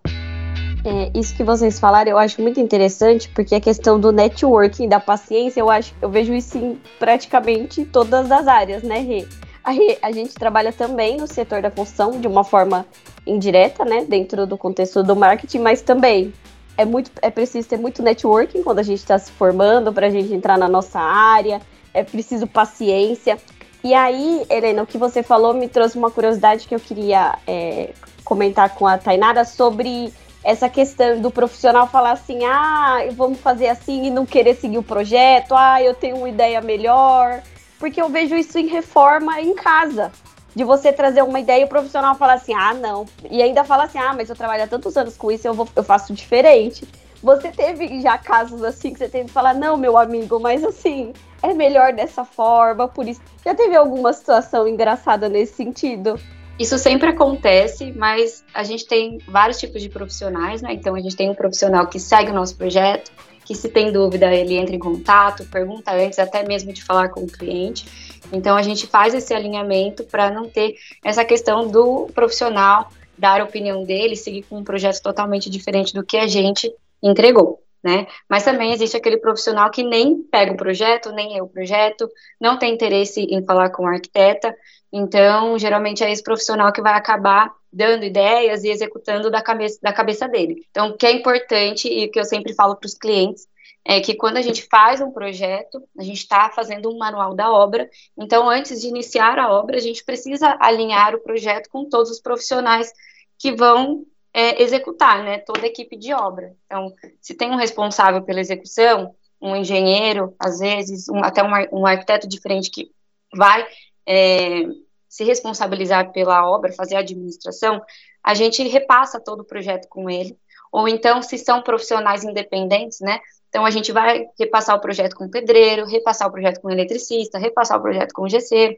[0.83, 4.99] É, isso que vocês falaram eu acho muito interessante, porque a questão do networking, da
[4.99, 9.27] paciência, eu acho, eu vejo isso em praticamente todas as áreas, né, Rê?
[9.61, 12.85] A, Rê, a gente trabalha também no setor da construção de uma forma
[13.27, 16.33] indireta, né, dentro do contexto do marketing, mas também
[16.77, 20.09] é muito, é preciso ter muito networking quando a gente está se formando para a
[20.09, 21.61] gente entrar na nossa área,
[21.93, 23.37] é preciso paciência.
[23.83, 27.91] E aí, Helena, o que você falou me trouxe uma curiosidade que eu queria é,
[28.23, 30.13] comentar com a Tainara sobre
[30.49, 34.83] essa questão do profissional falar assim, ah, vamos fazer assim e não querer seguir o
[34.83, 37.43] projeto, ah, eu tenho uma ideia melhor,
[37.77, 40.11] porque eu vejo isso em reforma em casa.
[40.55, 43.05] De você trazer uma ideia e o profissional falar assim, ah, não.
[43.29, 45.69] E ainda fala assim, ah, mas eu trabalho há tantos anos com isso, eu, vou,
[45.75, 46.87] eu faço diferente.
[47.21, 51.13] Você teve já casos assim que você teve que falar, não, meu amigo, mas assim,
[51.43, 53.21] é melhor dessa forma, por isso.
[53.45, 56.19] Já teve alguma situação engraçada nesse sentido?
[56.59, 60.73] Isso sempre acontece, mas a gente tem vários tipos de profissionais, né?
[60.73, 63.11] Então a gente tem um profissional que segue o nosso projeto,
[63.45, 67.21] que se tem dúvida ele entra em contato, pergunta antes até mesmo de falar com
[67.21, 67.85] o cliente.
[68.31, 73.45] Então a gente faz esse alinhamento para não ter essa questão do profissional dar a
[73.45, 77.61] opinião dele, seguir com um projeto totalmente diferente do que a gente entregou.
[77.81, 78.07] Né?
[78.27, 82.59] Mas também existe aquele profissional que nem pega o projeto, nem é o projeto, não
[82.59, 84.53] tem interesse em falar com o arquiteta,
[84.91, 89.93] então geralmente é esse profissional que vai acabar dando ideias e executando da cabeça, da
[89.93, 90.65] cabeça dele.
[90.71, 93.47] Então, o que é importante e que eu sempre falo para os clientes
[93.85, 97.51] é que quando a gente faz um projeto, a gente está fazendo um manual da
[97.51, 102.11] obra, então antes de iniciar a obra, a gente precisa alinhar o projeto com todos
[102.11, 102.91] os profissionais
[103.37, 106.53] que vão é, executar, né, toda a equipe de obra.
[106.65, 111.85] Então, se tem um responsável pela execução, um engenheiro, às vezes, um, até um, um,
[111.85, 112.91] arquiteto diferente que
[113.35, 113.65] vai
[114.05, 114.63] é,
[115.07, 117.81] se responsabilizar pela obra, fazer a administração,
[118.23, 120.37] a gente repassa todo o projeto com ele.
[120.71, 125.25] Ou então, se são profissionais independentes, né, então, a gente vai repassar o projeto com
[125.25, 128.75] o pedreiro, repassar o projeto com o eletricista, repassar o projeto com o gesseiro,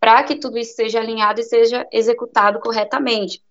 [0.00, 3.42] para que tudo isso seja alinhado e seja executado corretamente.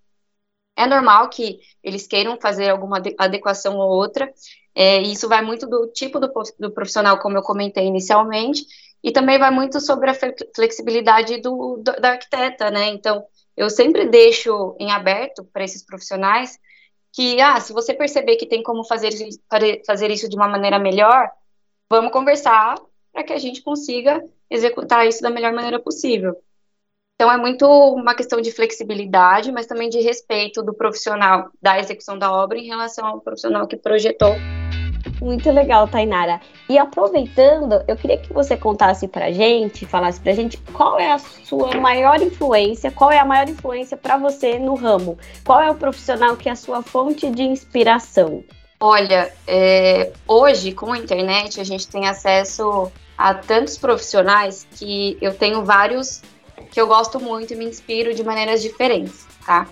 [0.76, 4.32] É normal que eles queiram fazer alguma adequação ou outra,
[4.76, 8.66] é, isso vai muito do tipo do, do, profissional, como eu comentei inicialmente,
[9.02, 10.16] e também vai muito sobre a
[10.54, 12.90] flexibilidade do, do da arquiteta, né?
[12.90, 13.24] Então,
[13.56, 16.60] eu sempre deixo em aberto para esses profissionais
[17.14, 19.12] que, ah, se você perceber que tem como fazer,
[19.88, 21.32] fazer isso de uma maneira melhor,
[21.90, 22.76] vamos conversar
[23.14, 26.36] para que a gente consiga executar isso da melhor maneira possível.
[27.16, 32.20] Então, é muito uma questão de flexibilidade, mas também de respeito do profissional da execução
[32.20, 34.36] da obra em relação ao profissional que projetou
[35.22, 36.42] muito legal, Tainara.
[36.68, 41.18] E aproveitando, eu queria que você contasse pra gente, falasse pra gente qual é a
[41.18, 45.18] sua maior influência, qual é a maior influência para você no ramo?
[45.46, 48.44] Qual é o profissional que é a sua fonte de inspiração?
[48.78, 55.34] Olha, é, hoje com a internet a gente tem acesso a tantos profissionais que eu
[55.34, 56.22] tenho vários
[56.72, 59.68] que eu gosto muito e me inspiro de maneiras diferentes, tá?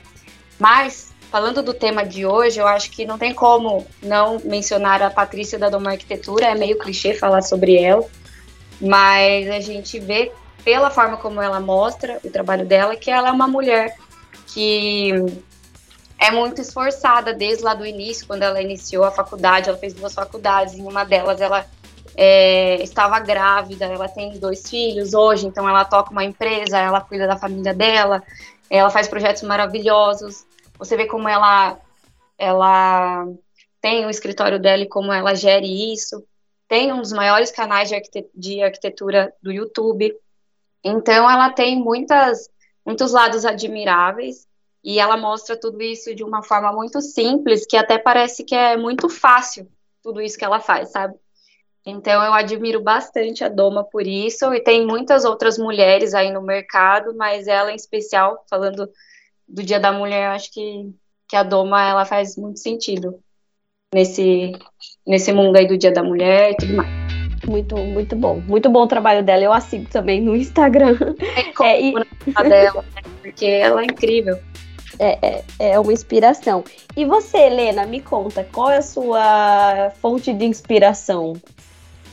[0.60, 5.10] Mas Falando do tema de hoje, eu acho que não tem como não mencionar a
[5.10, 8.06] Patrícia da Doma Arquitetura, é meio clichê falar sobre ela,
[8.80, 10.32] mas a gente vê
[10.63, 13.98] pela forma como ela mostra o trabalho dela que ela é uma mulher
[14.46, 15.12] que
[16.19, 20.13] é muito esforçada desde lá do início, quando ela iniciou a faculdade, ela fez duas
[20.13, 21.65] faculdades, em uma delas ela
[22.15, 27.28] é, estava grávida, ela tem dois filhos hoje, então ela toca uma empresa, ela cuida
[27.28, 28.23] da família dela,
[28.69, 30.45] ela faz projetos maravilhosos,
[30.78, 31.80] você vê como ela,
[32.38, 33.26] ela
[33.82, 36.23] tem o escritório dela e como ela gere isso.
[36.67, 40.15] Tem um dos maiores canais de, arquite de arquitetura do YouTube.
[40.84, 42.49] Então, ela tem muitas,
[42.86, 44.47] muitos lados admiráveis
[44.84, 48.76] e ela mostra tudo isso de uma forma muito simples, que até parece que é
[48.76, 49.69] muito fácil
[50.02, 51.15] tudo isso que ela faz, sabe?
[51.86, 56.41] Então eu admiro bastante a Doma por isso, e tem muitas outras mulheres aí no
[56.41, 58.89] mercado, mas ela em especial, falando
[59.48, 60.89] do Dia da Mulher, acho que,
[61.28, 63.19] que a Doma ela faz muito sentido
[63.93, 64.54] nesse,
[65.06, 67.04] nesse mundo aí do Dia da Mulher e tudo mais.
[67.46, 68.39] Muito, muito bom.
[68.48, 69.43] Muito bom o trabalho dela.
[69.43, 70.98] Eu a sigo também no Instagram.
[71.62, 71.93] É, é e...
[72.50, 73.02] dela, né?
[73.22, 74.39] porque ela é incrível.
[75.00, 76.63] É, é, é, uma inspiração.
[76.96, 81.34] E você, Helena, me conta, qual é a sua fonte de inspiração?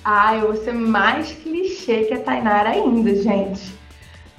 [0.04, 3.70] Ah, eu vou ser mais clichê que a Tainara ainda, gente.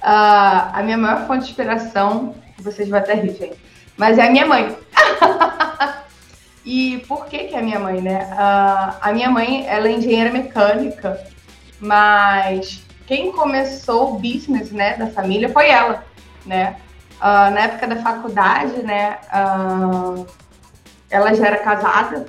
[0.02, 3.56] Uh, a minha maior fonte de inspiração vocês vão até rir, gente.
[3.96, 4.76] Mas é a minha mãe.
[6.64, 8.24] e por que que é a minha mãe, né?
[8.32, 11.20] Uh, a minha mãe, ela é engenheira mecânica,
[11.78, 16.04] mas quem começou o business, né, da família foi ela,
[16.46, 16.76] né?
[17.18, 19.18] Uh, na época da faculdade, né,
[21.08, 22.26] ela já era casada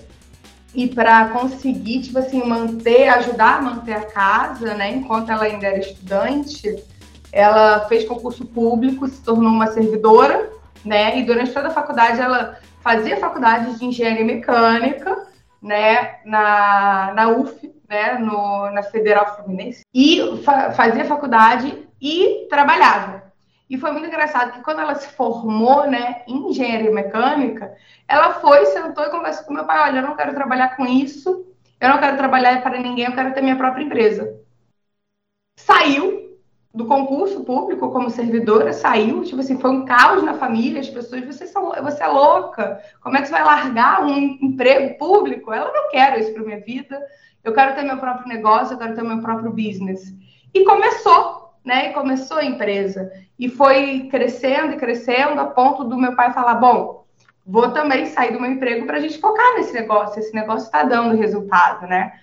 [0.74, 5.68] e para conseguir, tipo assim, manter, ajudar a manter a casa, né, enquanto ela ainda
[5.68, 6.84] era estudante,
[7.32, 10.52] ela fez concurso público, se tornou uma servidora,
[10.86, 11.18] né?
[11.18, 15.28] E durante toda a faculdade ela fazia faculdade de engenharia mecânica,
[15.62, 16.18] né?
[16.26, 18.20] Na, na UF, né?
[18.20, 19.82] No, na Federal Fluminense.
[19.94, 23.33] E fa fazia faculdade e trabalhava.
[23.70, 27.76] E foi muito engraçado que quando ela se formou, né, em engenharia mecânica,
[28.08, 31.48] ela foi, sentou e conversou com meu pai, olha, eu não quero trabalhar com isso,
[31.80, 34.40] eu não quero trabalhar para ninguém, eu quero ter minha própria empresa.
[35.58, 36.24] Saiu,
[36.74, 41.36] do concurso público como servidora, saiu, tipo assim, foi um caos na família, as pessoas,
[41.52, 45.54] são, você é louca, como é que você vai largar um emprego público?
[45.54, 47.00] Ela não quer isso para minha vida,
[47.44, 50.16] eu quero ter meu próprio negócio, eu quero ter meu próprio business.
[50.52, 51.90] E começou, né?
[51.90, 53.12] E começou a empresa.
[53.38, 57.06] E foi crescendo e crescendo a ponto do meu pai falar, bom,
[57.46, 60.84] vou também sair do meu emprego para a gente focar nesse negócio, esse negócio está
[60.84, 62.14] dando resultado, né?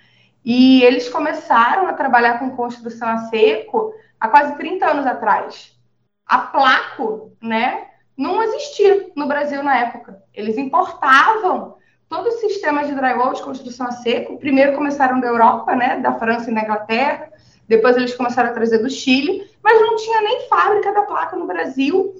[0.43, 5.77] E eles começaram a trabalhar com construção a seco há quase 30 anos atrás.
[6.25, 10.23] A placo, né, não existia no Brasil na época.
[10.33, 11.75] Eles importavam
[12.09, 14.37] todo o sistema de drywall de construção a seco.
[14.37, 17.30] Primeiro começaram da Europa, né, da França e da Inglaterra.
[17.71, 21.47] Depois eles começaram a trazer do Chile, mas não tinha nem fábrica da placa no
[21.47, 22.13] Brasil.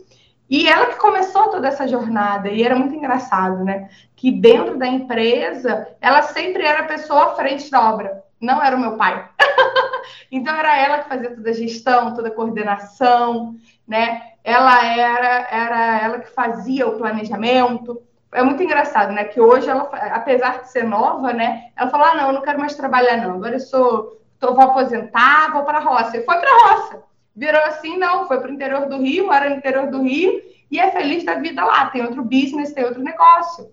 [0.49, 3.89] E ela que começou toda essa jornada, e era muito engraçado, né?
[4.15, 8.77] Que dentro da empresa, ela sempre era a pessoa à frente da obra, não era
[8.77, 9.27] o meu pai.
[10.31, 13.53] então era ela que fazia toda a gestão, toda a coordenação,
[13.85, 14.21] né?
[14.45, 18.01] Ela era, era ela que fazia o planejamento.
[18.31, 19.25] É muito engraçado, né?
[19.25, 19.83] Que hoje ela,
[20.13, 21.71] apesar de ser nova, né?
[21.75, 23.33] Ela falou: ah, não, eu não quero mais trabalhar, não.
[23.33, 26.17] Agora eu sou, tô, vou aposentar, vou para a roça.
[26.17, 29.49] E foi para a roça virou assim, não, foi para o interior do Rio, mora
[29.49, 33.01] no interior do Rio e é feliz da vida lá, tem outro business, tem outro
[33.01, 33.69] negócio.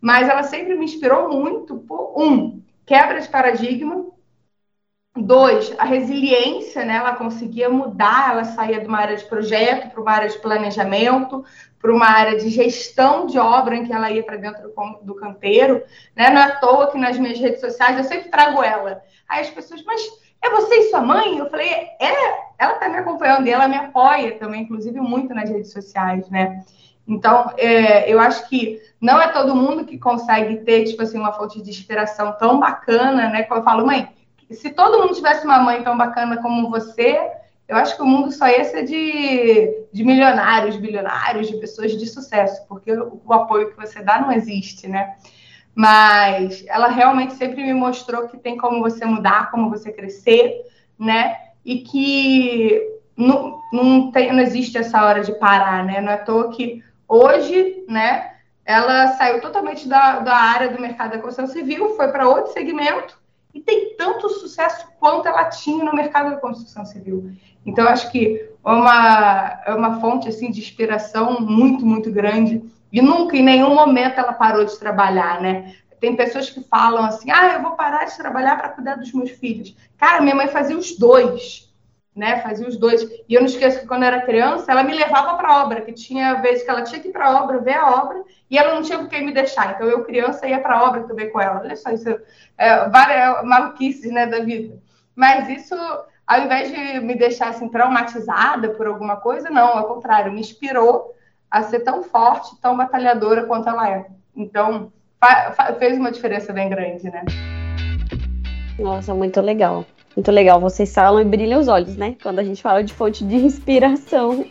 [0.00, 4.06] Mas ela sempre me inspirou muito por, um, quebra de paradigma,
[5.18, 6.96] Dois, a resiliência, né?
[6.96, 11.42] Ela conseguia mudar, ela saía de uma área de projeto para uma área de planejamento,
[11.86, 14.72] para uma área de gestão de obra em que ela ia para dentro
[15.02, 15.84] do, canteiro,
[16.16, 16.30] né?
[16.30, 19.00] Não é à toa que nas minhas redes sociais eu sempre trago ela.
[19.28, 20.02] Aí as pessoas, mas
[20.42, 21.38] é você e sua mãe?
[21.38, 22.10] Eu falei, é,
[22.58, 26.64] ela está me acompanhando e ela me apoia também, inclusive, muito nas redes sociais, né?
[27.06, 31.34] Então, é, eu acho que não é todo mundo que consegue ter, tipo assim, uma
[31.34, 33.44] fonte de inspiração tão bacana, né?
[33.44, 34.08] Como eu falo, mãe,
[34.50, 37.30] se todo mundo tivesse uma mãe tão bacana como você,
[37.68, 42.06] eu acho que o mundo só ia ser de, de milionários, bilionários, de pessoas de
[42.06, 45.16] sucesso, porque o, apoio que você dá não existe, né?
[45.74, 50.62] Mas ela realmente sempre me mostrou que tem como você mudar, como você crescer,
[50.98, 51.36] né?
[51.64, 52.80] E que
[53.16, 56.00] não, não, tem, não existe essa hora de parar, né?
[56.00, 58.32] Não é à toa que hoje, né,
[58.64, 63.18] ela saiu totalmente da, da área do mercado da construção civil, foi para outro segmento
[63.52, 67.32] e tem tanto sucesso quanto ela tinha no mercado da construção civil.
[67.66, 73.02] Então, acho que é uma, é uma fonte assim, de inspiração muito, muito grande e
[73.02, 75.74] nunca, em nenhum momento, ela parou de trabalhar, né?
[76.00, 79.30] Tem pessoas que falam assim: ah, eu vou parar de trabalhar para cuidar dos meus
[79.30, 79.76] filhos.
[79.98, 81.72] Cara, minha mãe fazia os dois,
[82.14, 82.40] né?
[82.40, 83.02] Fazia os dois.
[83.28, 85.80] E eu não esqueço que quando eu era criança, ela me levava para a obra,
[85.80, 88.56] que tinha vezes que ela tinha que ir para a obra, ver a obra, e
[88.56, 89.74] ela não tinha com quem me deixar.
[89.74, 91.60] Então eu, criança, ia para a obra também com ela.
[91.60, 92.08] Olha só, isso
[92.56, 94.78] é, várias maluquices né, da vida.
[95.14, 95.74] Mas isso,
[96.26, 101.14] ao invés de me deixar assim traumatizada por alguma coisa, não, ao contrário, me inspirou
[101.50, 104.06] a ser tão forte, tão batalhadora quanto ela é.
[104.34, 104.92] Então,
[105.78, 107.24] fez uma diferença bem grande, né?
[108.78, 109.84] Nossa, muito legal.
[110.16, 110.60] Muito legal.
[110.60, 112.16] Vocês falam e brilham os olhos, né?
[112.22, 114.44] Quando a gente fala de fonte de inspiração.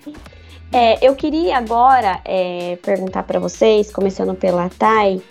[0.72, 5.22] É, eu queria agora é, perguntar para vocês, começando pela Thay,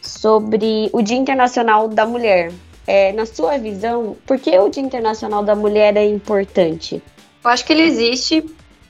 [0.00, 2.52] sobre o Dia Internacional da Mulher.
[2.86, 7.02] É, na sua visão, por que o Dia Internacional da Mulher é importante?
[7.44, 8.44] Eu acho que ele existe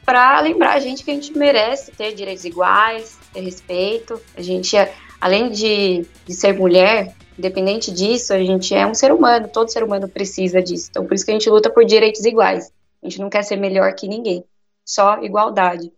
[0.04, 4.20] para lembrar a gente que a gente merece ter direitos iguais, ter respeito.
[4.36, 4.76] A gente,
[5.20, 9.82] além de, de ser mulher, independente disso, a gente é um ser humano, todo ser
[9.82, 10.88] humano precisa disso.
[10.90, 12.72] Então, por isso que a gente luta por direitos iguais.
[13.02, 14.44] A gente não quer ser melhor que ninguém,
[14.84, 15.92] só igualdade.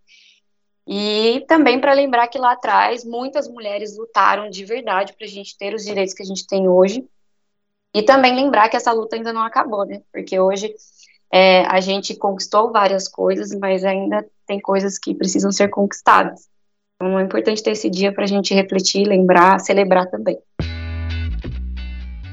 [0.87, 5.57] E também para lembrar que lá atrás muitas mulheres lutaram de verdade para a gente
[5.57, 7.05] ter os direitos que a gente tem hoje.
[7.95, 10.03] E também lembrar que essa luta ainda não acabou, né?
[10.13, 10.75] Porque hoje
[11.33, 16.49] é, a gente conquistou várias coisas, mas ainda tem coisas que precisam ser conquistadas.
[16.97, 20.37] Então é importante ter esse dia para a gente refletir, lembrar, celebrar também.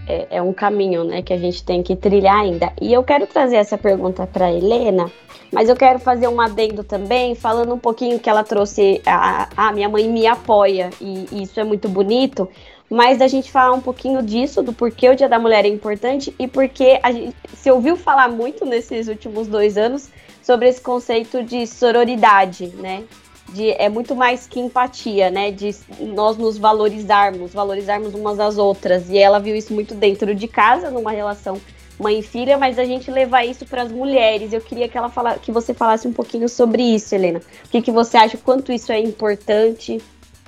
[0.08, 2.74] É, é, um caminho, né, que a gente tem que trilhar ainda.
[2.82, 5.12] E eu quero trazer essa pergunta para Helena,
[5.52, 9.00] mas eu quero fazer um adendo também, falando um pouquinho que ela trouxe.
[9.06, 12.50] A, a minha mãe me apoia e, e isso é muito bonito
[12.92, 16.36] mas da gente falar um pouquinho disso, do porquê o Dia da Mulher é importante
[16.38, 20.10] e porque a gente se ouviu falar muito nesses últimos dois anos
[20.44, 23.06] sobre esse conceito de sororidade, né?
[23.54, 25.52] De, é muito mais que empatia, né?
[25.52, 29.10] De nós nos valorizarmos, valorizarmos umas às outras.
[29.10, 31.62] E ela viu isso muito dentro de casa, numa relação
[31.98, 34.52] mãe e filha, mas a gente levar isso para as mulheres.
[34.52, 37.40] Eu queria que ela fala, que você falasse um pouquinho sobre isso, Helena.
[37.66, 40.02] O que, que você acha, quanto isso é importante?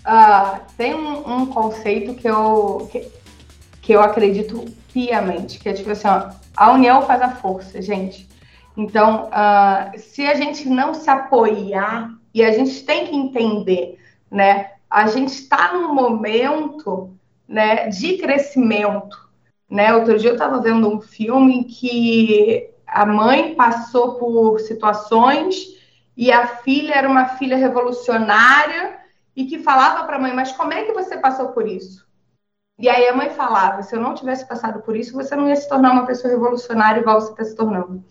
[0.05, 3.07] Uh, tem um, um, conceito que eu, que,
[3.81, 8.27] que, eu acredito piamente, que é tipo assim, ó, a união faz a força, gente.
[8.75, 13.99] Então, uh, se a gente não se apoiar, e a gente tem que entender,
[14.29, 14.71] né?
[14.89, 17.15] A gente está num momento
[17.47, 19.17] né, de crescimento.
[19.69, 19.93] Né?
[19.93, 25.55] Outro dia eu estava vendo um filme que a mãe passou por situações
[26.15, 28.99] e a filha era uma filha revolucionária
[29.35, 32.05] e que falava para a mãe, mas como é que você passou por isso?
[32.77, 35.55] E aí a mãe falava, se eu não tivesse passado por isso, você não ia
[35.55, 38.03] se tornar uma pessoa revolucionária igual você está se tornando.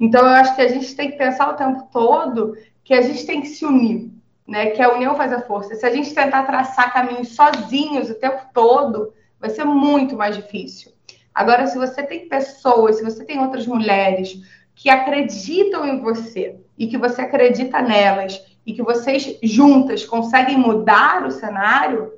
[0.00, 3.24] Então, eu acho que a gente tem que pensar o tempo todo que a gente
[3.26, 4.10] tem que se unir,
[4.48, 4.70] né?
[4.70, 5.74] Que a união faz a força.
[5.74, 10.92] Se a gente tentar traçar caminhos sozinhos o tempo todo, vai ser muito mais difícil.
[11.34, 14.40] Agora, se você tem pessoas, se você tem outras mulheres
[14.74, 21.26] que acreditam em você e que você acredita nelas e que vocês juntas conseguem mudar
[21.26, 22.12] o cenário,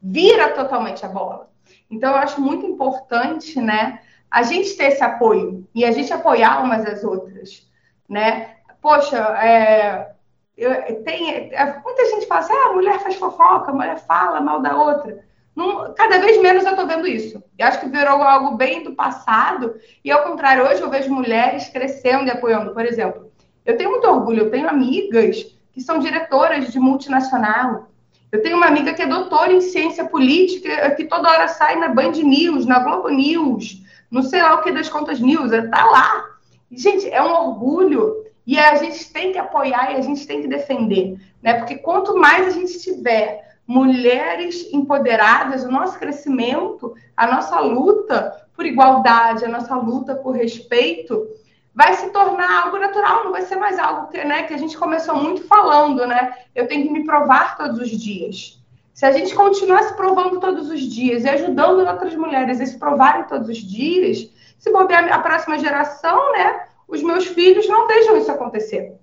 [0.00, 1.50] vira totalmente a bola.
[1.90, 6.62] Então, eu acho muito importante, né, a gente ter esse apoio e a gente apoiar
[6.62, 7.66] umas às outras,
[8.08, 8.56] né?
[8.82, 10.12] Poxa, é,
[10.56, 14.40] eu, tem, é, muita gente fala assim, ah, a mulher faz fofoca, a mulher fala
[14.40, 15.24] mal da outra.
[15.54, 17.42] Não, cada vez menos eu estou vendo isso.
[17.58, 19.74] Eu acho que virou algo bem do passado,
[20.04, 22.74] e ao contrário, hoje eu vejo mulheres crescendo e apoiando.
[22.74, 23.32] Por exemplo,
[23.64, 27.90] eu tenho muito orgulho, eu tenho amigas que são diretoras de multinacional.
[28.32, 31.88] Eu tenho uma amiga que é doutora em ciência política, que toda hora sai na
[31.88, 36.24] Band News, na Globo News, não sei lá o que das contas news, está lá.
[36.72, 40.48] Gente, é um orgulho e a gente tem que apoiar e a gente tem que
[40.48, 41.52] defender, né?
[41.58, 48.64] Porque quanto mais a gente tiver mulheres empoderadas, o nosso crescimento, a nossa luta por
[48.64, 51.28] igualdade, a nossa luta por respeito,
[51.76, 54.78] vai se tornar algo natural, não vai ser mais algo que, né, que a gente
[54.78, 56.34] começou muito falando, né?
[56.54, 58.58] Eu tenho que me provar todos os dias.
[58.94, 62.78] Se a gente continuar se provando todos os dias e ajudando outras mulheres a se
[62.78, 64.26] provarem todos os dias,
[64.58, 68.94] se bobear a próxima geração, né, os meus filhos não deixam isso acontecer,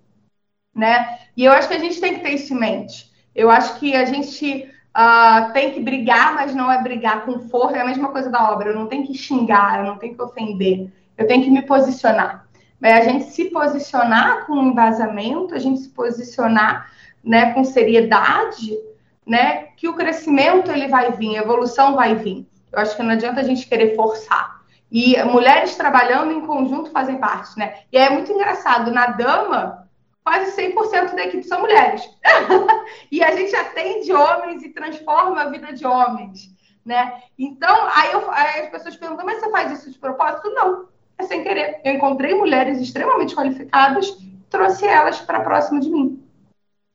[0.76, 1.20] né?
[1.38, 3.12] E eu acho que a gente tem que ter isso em mente.
[3.36, 4.68] Eu acho que a gente
[4.98, 7.78] uh, tem que brigar, mas não é brigar com força.
[7.78, 8.70] É a mesma coisa da obra.
[8.70, 10.92] Eu não tenho que xingar, eu não tenho que ofender.
[11.16, 12.43] Eu tenho que me posicionar.
[12.84, 16.92] Mas a gente se posicionar com embasamento, a gente se posicionar,
[17.24, 18.78] né, com seriedade
[19.26, 22.46] né, que o crescimento ele vai vir, a evolução vai vir.
[22.74, 24.62] Eu acho que não adianta a gente querer forçar.
[24.92, 27.84] E mulheres trabalhando em conjunto fazem parte, né?
[27.90, 29.88] E é muito engraçado, na Dama,
[30.22, 32.04] quase 100% da equipe são mulheres.
[33.10, 36.50] e a gente atende homens e transforma a vida de homens,
[36.86, 37.22] né?
[37.40, 40.50] Então, aí, eu, aí as pessoas perguntam, mas você faz isso de propósito?
[40.50, 41.82] Não, é sem querer.
[41.84, 44.18] Eu encontrei mulheres extremamente qualificadas,
[44.50, 46.24] trouxe elas para próximo de mim.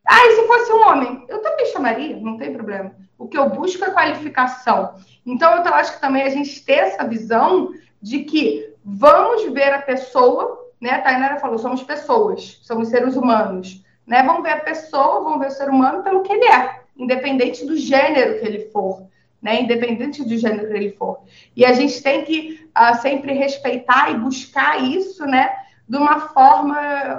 [0.06, 1.24] Ah, e se fosse um homem?
[1.28, 2.92] Eu também chamaria, não tem problema.
[3.18, 4.94] O que eu busco é qualificação.
[5.26, 9.82] Então, eu acho que também a gente ter essa visão de que vamos ver a
[9.82, 10.90] pessoa, né?
[10.90, 13.82] A Tainara falou, somos pessoas, somos seres humanos.
[14.06, 14.22] Né?
[14.22, 17.76] Vamos ver a pessoa, vamos ver o ser humano pelo que ele é, independente do
[17.76, 19.06] gênero que ele for.
[19.40, 21.20] Né, independente do gênero ele for.
[21.54, 25.52] E a gente tem que uh, sempre respeitar e buscar isso, né,
[25.88, 26.76] de uma forma,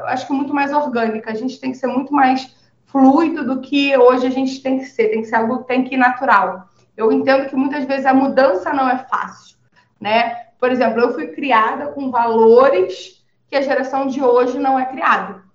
[0.08, 1.32] acho que muito mais orgânica.
[1.32, 2.54] A gente tem que ser muito mais
[2.88, 5.96] fluido do que hoje a gente tem que ser, tem que ser algo tem que
[5.96, 6.68] ir natural.
[6.98, 9.56] Eu entendo que muitas vezes a mudança não é fácil,
[9.98, 10.48] né?
[10.60, 15.49] Por exemplo, eu fui criada com valores que a geração de hoje não é criada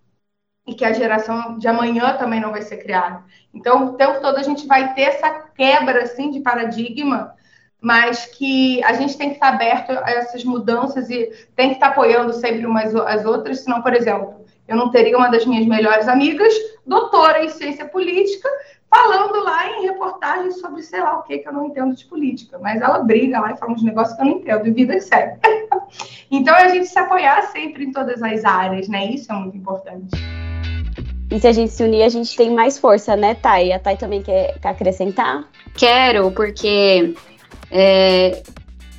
[0.67, 3.23] e que a geração de amanhã também não vai ser criada.
[3.53, 7.35] Então, o tempo todo a gente vai ter essa quebra assim de paradigma,
[7.81, 11.89] mas que a gente tem que estar aberto a essas mudanças e tem que estar
[11.89, 16.09] apoiando sempre umas as outras, senão, por exemplo, eu não teria uma das minhas melhores
[16.09, 16.55] amigas,
[16.87, 18.49] doutora em ciência política,
[18.89, 22.59] falando lá em reportagens sobre sei lá o que que eu não entendo de política,
[22.59, 25.39] mas ela briga lá e fala uns negócios que eu não entendo, e vida segue.
[26.31, 29.05] então, é a gente se apoiar sempre em todas as áreas, né?
[29.07, 30.17] Isso é muito importante.
[31.31, 33.73] E se a gente se unir, a gente tem mais força, né, Thay?
[33.73, 35.49] A Thay também quer, acrescentar?
[35.75, 37.15] Quero, porque
[37.71, 38.43] é,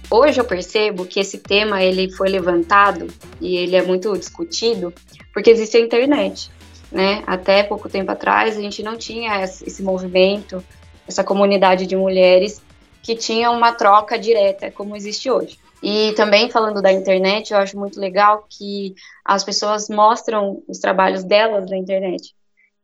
[0.10, 3.08] hoje eu percebo que esse tema ele foi levantado
[3.40, 4.94] e ele é muito discutido
[5.34, 6.52] porque existe a internet,
[6.92, 7.24] né?
[7.28, 10.64] Até pouco tempo atrás a gente não tinha esse movimento,
[11.08, 12.62] essa comunidade de mulheres
[13.04, 15.60] que tinha uma troca direta como existe hoje.
[15.88, 21.24] E também falando da internet, eu acho muito legal que as pessoas mostram os trabalhos
[21.24, 22.34] delas na internet.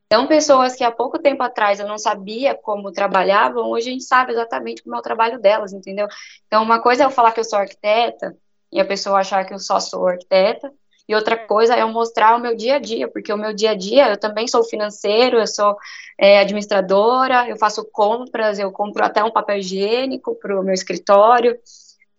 [0.06, 4.04] Então, pessoas que há pouco tempo atrás eu não sabia como trabalhavam, hoje a gente
[4.04, 6.08] sabe exatamente como é o trabalho delas, entendeu?
[6.46, 8.38] Então, uma coisa é eu falar que eu sou arquiteta
[8.72, 10.72] e a pessoa achar que eu só sou arquiteta,
[11.10, 13.72] e outra coisa é eu mostrar o meu dia a dia, porque o meu dia
[13.72, 15.76] a dia, eu também sou financeiro, eu sou
[16.20, 21.58] é, administradora, eu faço compras, eu compro até um papel higiênico para o meu escritório,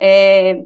[0.04, 0.64] é,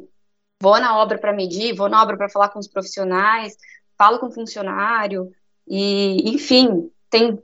[0.59, 3.55] vou na obra para medir, vou na obra para falar com os profissionais,
[3.95, 5.31] falo com o funcionário,
[5.67, 7.39] e, enfim, tem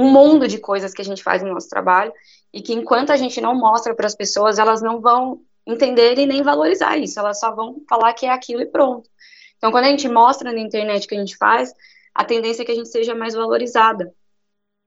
[0.00, 2.12] um mundo de coisas que a gente faz no nosso trabalho,
[2.52, 6.26] e que enquanto a gente não mostra para as pessoas, elas não vão entender e
[6.26, 9.10] nem valorizar isso, elas só vão falar que é aquilo e pronto.
[9.56, 11.74] Então, quando a gente mostra na internet o que a gente faz,
[12.14, 14.14] a tendência é que a gente seja mais valorizada.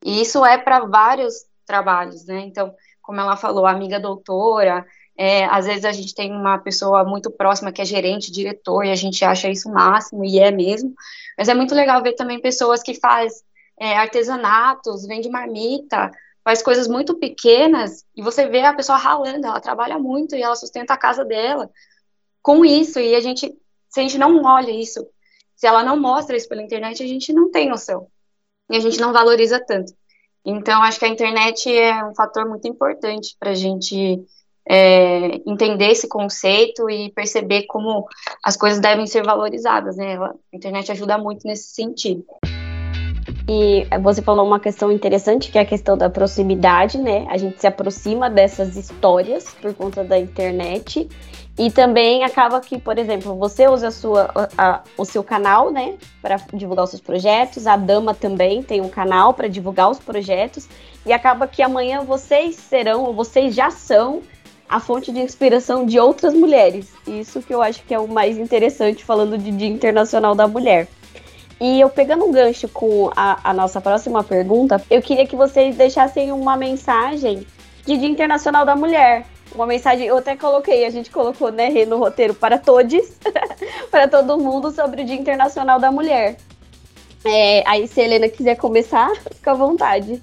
[0.05, 2.39] E isso é para vários trabalhos, né?
[2.45, 4.85] Então, como ela falou, amiga doutora,
[5.18, 8.91] É, às vezes a gente tem uma pessoa muito próxima que é gerente, diretor, e
[8.91, 10.93] a gente acha isso o máximo, e é mesmo.
[11.38, 13.43] Mas é muito legal ver também pessoas que faz
[13.80, 16.11] é, artesanatos, vende marmita,
[16.43, 20.55] faz coisas muito pequenas, e você vê a pessoa ralando, ela trabalha muito e ela
[20.55, 21.70] sustenta a casa dela
[22.41, 23.53] com isso, e a gente,
[23.89, 25.05] se a gente não olha isso,
[25.55, 28.07] se ela não mostra isso pela internet, a gente não tem noção.
[28.70, 29.91] E a gente não valoriza tanto.
[30.45, 34.24] Então, acho que a internet é um fator muito importante para a gente
[34.70, 38.07] é, entender esse conceito e perceber como
[38.43, 40.18] as coisas devem ser valorizadas, né?
[40.18, 42.26] A internet ajuda muito nesse sentido.
[43.49, 47.26] E você falou uma questão interessante, que é a questão da proximidade, né?
[47.30, 51.07] A gente se aproxima dessas histórias por conta da internet.
[51.57, 55.97] E também acaba que, por exemplo, você usa a sua, a, o seu canal, né,
[56.22, 57.65] para divulgar os seus projetos.
[57.65, 60.68] A Dama também tem um canal para divulgar os projetos.
[61.03, 64.22] E acaba que amanhã vocês serão, ou vocês já são,
[64.70, 66.91] a fonte de inspiração de outras mulheres.
[67.07, 70.88] Isso que eu acho que é o mais interessante falando de Dia Internacional da Mulher.
[71.59, 75.76] E eu pegando um gancho com a, a nossa próxima pergunta, eu queria que vocês
[75.76, 77.47] deixassem uma mensagem
[77.86, 79.26] de Dia Internacional da Mulher.
[79.55, 83.18] Uma mensagem, eu até coloquei, a gente colocou né, no roteiro para todos,
[83.89, 86.38] para todo mundo, sobre o Dia Internacional da Mulher.
[87.26, 90.22] É, aí, se a Helena quiser começar, fica à vontade.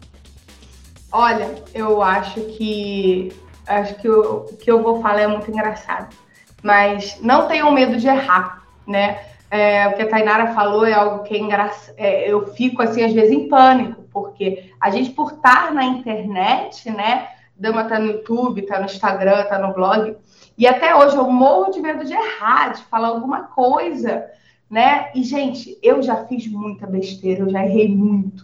[1.10, 3.32] Olha, eu acho que
[3.66, 6.14] acho que o que eu vou falar é muito engraçado.
[6.62, 9.20] Mas não tenham medo de errar, né?
[9.50, 11.94] É, o que a Tainara falou é algo que é engraçado.
[11.96, 16.90] É, eu fico, assim, às vezes em pânico, porque a gente, por estar na internet,
[16.90, 17.28] né?
[17.56, 20.16] Dama tá no YouTube, tá no Instagram, tá no blog.
[20.56, 24.24] E até hoje eu morro de medo de errar, de falar alguma coisa,
[24.68, 25.10] né?
[25.14, 28.43] E, gente, eu já fiz muita besteira, eu já errei muito.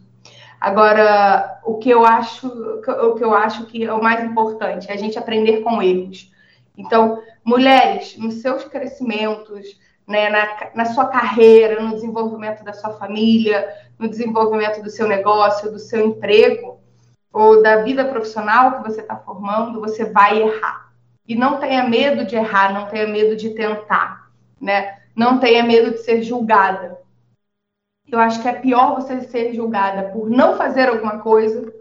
[0.61, 4.93] Agora, o que eu acho, o que eu acho que é o mais importante é
[4.93, 6.31] a gente aprender com erros.
[6.77, 13.73] Então, mulheres, nos seus crescimentos, né, na, na sua carreira, no desenvolvimento da sua família,
[13.99, 16.79] no desenvolvimento do seu negócio, do seu emprego,
[17.33, 20.93] ou da vida profissional que você está formando, você vai errar.
[21.27, 24.31] E não tenha medo de errar, não tenha medo de tentar,
[24.61, 24.99] né?
[25.15, 26.99] Não tenha medo de ser julgada
[28.11, 31.73] eu acho que é pior você ser julgada por não fazer alguma coisa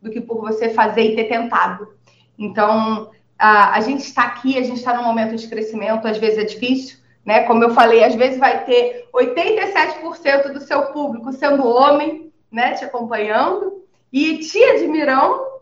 [0.00, 1.88] do que por você fazer e ter tentado.
[2.38, 6.38] Então, a, a gente está aqui, a gente está num momento de crescimento, às vezes
[6.38, 7.44] é difícil, né?
[7.44, 12.74] Como eu falei, às vezes vai ter 87% do seu público sendo homem, né?
[12.74, 15.52] Te acompanhando e te admirando.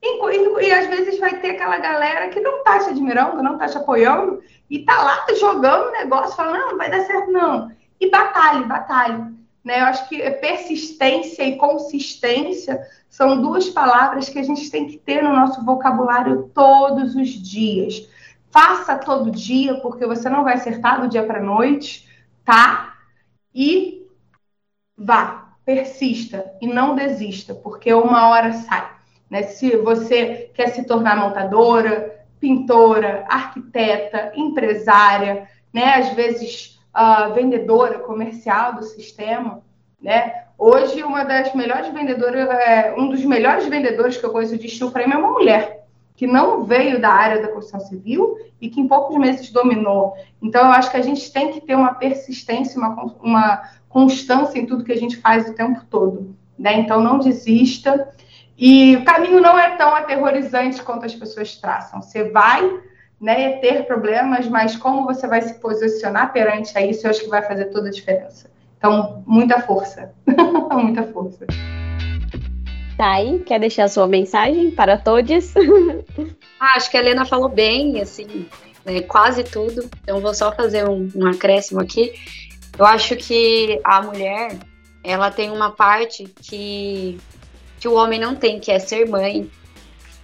[0.00, 3.66] E, e, às vezes vai ter aquela galera que não tá te admirando, não tá
[3.66, 4.40] te apoiando,
[4.70, 7.72] e tá lá jogando negócio, falando, não, não vai dar certo, não.
[8.00, 9.37] E batalhe, batalhe.
[9.68, 9.80] Né?
[9.80, 15.22] Eu acho que persistência e consistência são duas palavras que a gente tem que ter
[15.22, 18.08] no nosso vocabulário todos os dias.
[18.50, 22.08] Faça todo dia, porque você não vai acertar do dia para noite,
[22.46, 22.94] tá?
[23.54, 24.06] E
[24.96, 28.90] vá, persista e não desista, porque uma hora sai.
[29.28, 29.42] Né?
[29.42, 35.96] Se você quer se tornar montadora, pintora, arquiteta, empresária, né?
[35.96, 39.62] às vezes uh, vendedora comercial do sistema,
[40.02, 40.44] né?
[40.58, 44.90] Hoje, uma das melhores vendedoras, é, um dos melhores vendedores que eu conheço de steel
[44.90, 45.86] frame é uma mulher,
[46.16, 50.14] que não veio da área da construção civil e que em poucos meses dominou.
[50.42, 54.66] Então, eu acho que a gente tem que ter uma persistência, uma, uma constância em
[54.66, 56.34] tudo que a gente faz o tempo todo.
[56.58, 56.80] Né?
[56.80, 58.08] Então, não desista.
[58.56, 62.02] E o caminho não é tão aterrorizante quanto as pessoas traçam.
[62.02, 62.68] Você vai
[63.20, 67.28] né, ter problemas, mas como você vai se posicionar perante a isso, eu acho que
[67.28, 68.50] vai fazer toda a diferença.
[68.76, 70.12] Então, muita força,
[70.72, 71.46] muita força.
[72.96, 75.54] Tá aí, quer deixar a sua mensagem para todos?
[76.60, 78.48] ah, acho que a Helena falou bem, assim,
[78.84, 79.88] né, quase tudo.
[80.02, 82.12] Então, vou só fazer um, um acréscimo aqui.
[82.78, 84.56] Eu acho que a mulher,
[85.02, 87.18] ela tem uma parte que,
[87.80, 89.50] que o homem não tem, que é ser mãe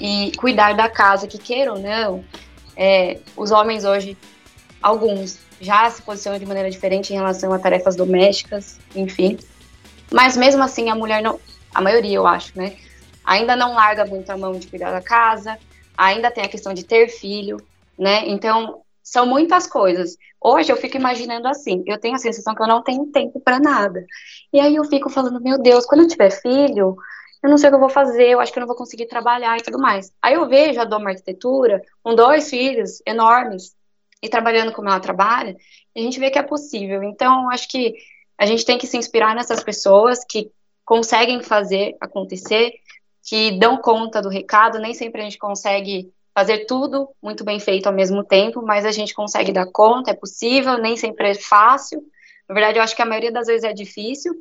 [0.00, 2.24] e cuidar da casa, que queira ou não,
[2.76, 4.16] é, os homens hoje,
[4.82, 9.38] alguns, já se posicionam de maneira diferente em relação a tarefas domésticas, enfim.
[10.12, 11.40] Mas mesmo assim, a mulher não,
[11.74, 12.76] a maioria eu acho, né?
[13.24, 15.58] Ainda não larga muito a mão de cuidar da casa,
[15.96, 17.56] ainda tem a questão de ter filho,
[17.98, 18.24] né?
[18.26, 20.16] Então, são muitas coisas.
[20.40, 23.58] Hoje eu fico imaginando assim, eu tenho a sensação que eu não tenho tempo para
[23.58, 24.04] nada.
[24.52, 26.96] E aí eu fico falando, meu Deus, quando eu tiver filho,
[27.44, 29.04] eu não sei o que eu vou fazer, eu acho que eu não vou conseguir
[29.04, 30.10] trabalhar e tudo mais.
[30.22, 33.76] Aí eu vejo a Doma Arquitetura com dois filhos enormes
[34.22, 35.54] e trabalhando como ela trabalha,
[35.94, 37.02] e a gente vê que é possível.
[37.02, 37.94] Então, acho que
[38.38, 40.50] a gente tem que se inspirar nessas pessoas que
[40.86, 42.72] conseguem fazer acontecer,
[43.22, 47.86] que dão conta do recado, nem sempre a gente consegue fazer tudo muito bem feito
[47.86, 52.02] ao mesmo tempo, mas a gente consegue dar conta, é possível, nem sempre é fácil.
[52.48, 54.34] Na verdade, eu acho que a maioria das vezes é difícil,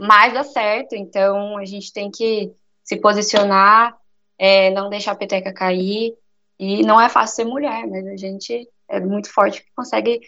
[0.00, 0.94] mas dá certo.
[0.94, 2.52] Então, a gente tem que
[2.84, 3.96] se posicionar,
[4.38, 6.14] é, não deixar a peteca cair.
[6.58, 10.20] E não é fácil ser mulher, mas a gente é muito forte que consegue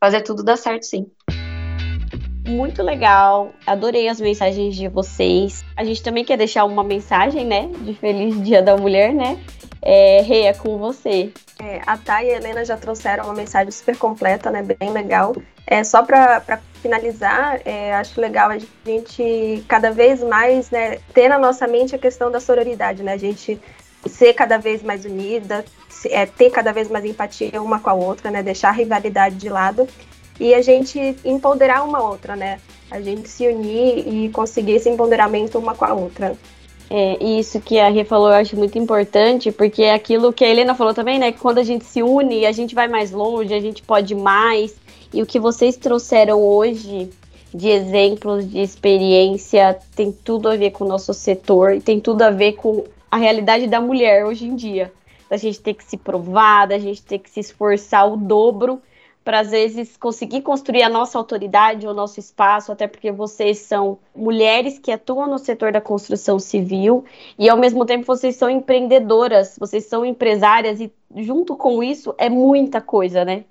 [0.00, 1.10] fazer tudo dar certo, sim.
[2.46, 5.64] Muito legal, adorei as mensagens de vocês.
[5.76, 9.42] A gente também quer deixar uma mensagem, né, de Feliz Dia da Mulher, né?
[9.80, 11.32] É, é com você.
[11.60, 14.62] É, a Thay e a Helena já trouxeram uma mensagem super completa, né?
[14.62, 15.34] Bem legal.
[15.66, 21.38] É, só para finalizar, é, acho legal a gente cada vez mais né, ter na
[21.38, 23.12] nossa mente a questão da sororidade, né?
[23.12, 23.60] A gente
[24.06, 25.64] ser cada vez mais unida,
[26.06, 28.42] é, ter cada vez mais empatia uma com a outra, né?
[28.42, 29.88] Deixar a rivalidade de lado
[30.40, 32.58] e a gente empoderar uma outra, né?
[32.90, 36.36] A gente se unir e conseguir esse empoderamento uma com a outra.
[36.90, 40.48] É, isso que a Rê falou eu acho muito importante, porque é aquilo que a
[40.48, 41.32] Helena falou também, né?
[41.32, 44.74] Que quando a gente se une, a gente vai mais longe, a gente pode mais.
[45.12, 47.10] E o que vocês trouxeram hoje
[47.54, 52.22] de exemplos, de experiência, tem tudo a ver com o nosso setor e tem tudo
[52.22, 54.90] a ver com a realidade da mulher hoje em dia.
[55.28, 58.80] Da gente ter que se provar, da gente ter que se esforçar o dobro
[59.24, 63.98] para às vezes conseguir construir a nossa autoridade, o nosso espaço, até porque vocês são
[64.16, 67.04] mulheres que atuam no setor da construção civil
[67.38, 72.28] e ao mesmo tempo vocês são empreendedoras, vocês são empresárias e junto com isso é
[72.28, 73.44] muita coisa, né?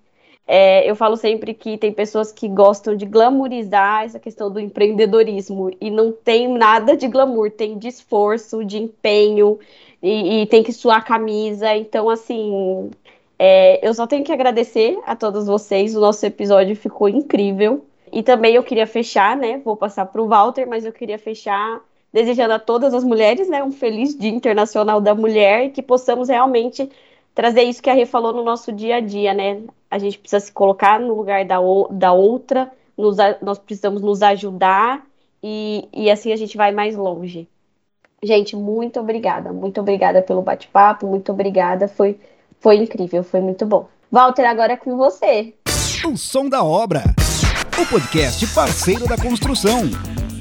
[0.47, 5.71] É, eu falo sempre que tem pessoas que gostam de glamorizar essa questão do empreendedorismo
[5.79, 9.59] e não tem nada de glamour, tem de esforço, de empenho
[10.01, 11.75] e, e tem que suar a camisa.
[11.75, 12.91] Então, assim,
[13.39, 15.95] é, eu só tenho que agradecer a todos vocês.
[15.95, 17.85] O nosso episódio ficou incrível.
[18.11, 19.61] E também eu queria fechar, né?
[19.63, 21.81] Vou passar para o Walter, mas eu queria fechar
[22.11, 23.63] desejando a todas as mulheres, né?
[23.63, 26.89] Um feliz Dia Internacional da Mulher e que possamos realmente
[27.33, 29.61] trazer isso que a Rê falou no nosso dia a dia, né?
[29.91, 31.57] A gente precisa se colocar no lugar da,
[31.91, 35.05] da outra, nos, nós precisamos nos ajudar
[35.43, 37.47] e, e assim a gente vai mais longe.
[38.23, 41.87] Gente, muito obrigada, muito obrigada pelo bate-papo, muito obrigada.
[41.87, 42.17] Foi
[42.61, 43.89] foi incrível, foi muito bom.
[44.11, 45.55] Walter, agora é com você.
[46.05, 47.01] O som da obra.
[47.81, 49.81] O podcast parceiro da construção.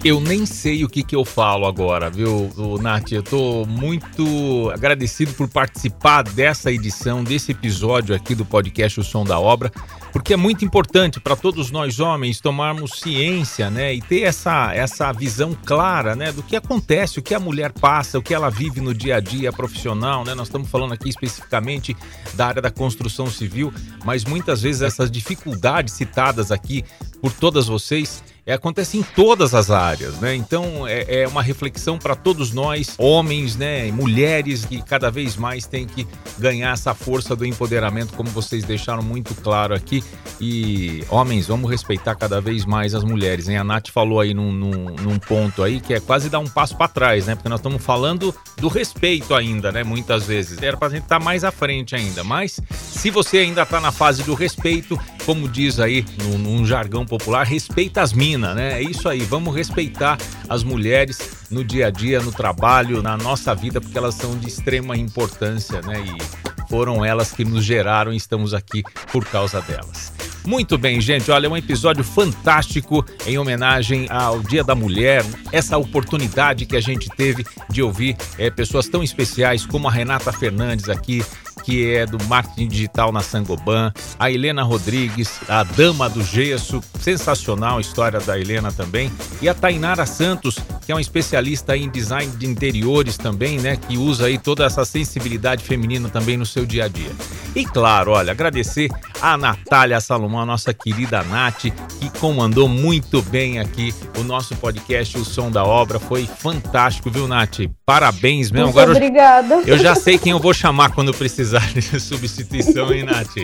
[0.03, 3.13] Eu nem sei o que, que eu falo agora, viu, Nath?
[3.13, 9.25] Eu tô muito agradecido por participar dessa edição, desse episódio aqui do podcast O Som
[9.25, 9.71] da Obra
[10.13, 15.13] porque é muito importante para todos nós homens tomarmos ciência, né, e ter essa, essa
[15.13, 18.81] visão clara, né, do que acontece, o que a mulher passa, o que ela vive
[18.81, 20.35] no dia a dia profissional, né?
[20.35, 21.97] Nós estamos falando aqui especificamente
[22.35, 23.73] da área da construção civil,
[24.05, 26.85] mas muitas vezes essas dificuldades citadas aqui
[27.21, 30.35] por todas vocês é, acontece em todas as áreas, né?
[30.35, 35.67] Então é, é uma reflexão para todos nós, homens, né, mulheres, que cada vez mais
[35.67, 36.07] tem que
[36.39, 40.03] ganhar essa força do empoderamento, como vocês deixaram muito claro aqui.
[40.41, 43.49] E homens, vamos respeitar cada vez mais as mulheres.
[43.49, 43.59] Hein?
[43.59, 46.77] A Nath falou aí num, num, num ponto aí que é quase dar um passo
[46.77, 47.35] para trás, né?
[47.35, 49.85] Porque nós estamos falando do respeito ainda, né?
[49.85, 50.63] Muitas vezes.
[50.63, 52.25] Era para a gente estar tá mais à frente ainda.
[52.25, 57.05] Mas se você ainda está na fase do respeito, como diz aí num, num jargão
[57.05, 58.81] popular, respeita as minas, né?
[58.81, 60.19] É isso aí, vamos respeitar
[60.49, 64.49] as mulheres no dia a dia, no trabalho, na nossa vida, porque elas são de
[64.49, 66.01] extrema importância, né?
[66.01, 68.83] E foram elas que nos geraram e estamos aqui
[69.13, 70.13] por causa delas.
[70.47, 71.31] Muito bem, gente.
[71.31, 75.25] Olha, é um episódio fantástico em homenagem ao Dia da Mulher.
[75.53, 80.33] Essa oportunidade que a gente teve de ouvir é, pessoas tão especiais como a Renata
[80.33, 81.25] Fernandes aqui,
[81.65, 87.79] que é do marketing digital na Sangoban, a Helena Rodrigues, a Dama do Gesso, sensacional
[87.79, 92.31] a história da Helena também, e a Tainara Santos, que é uma especialista em design
[92.37, 96.85] de interiores também, né, que usa aí toda essa sensibilidade feminina também no seu dia
[96.85, 97.11] a dia.
[97.55, 98.89] E claro, olha, agradecer
[99.21, 101.65] a Natália Salomão, a nossa querida Nath,
[101.99, 105.99] que comandou muito bem aqui o nosso podcast O Som da Obra.
[105.99, 107.61] Foi fantástico, viu, Nath?
[107.85, 108.67] Parabéns mesmo.
[108.67, 109.55] Muito Agora obrigada.
[109.55, 113.37] Eu, eu já sei quem eu vou chamar quando precisar de substituição, hein, Nath?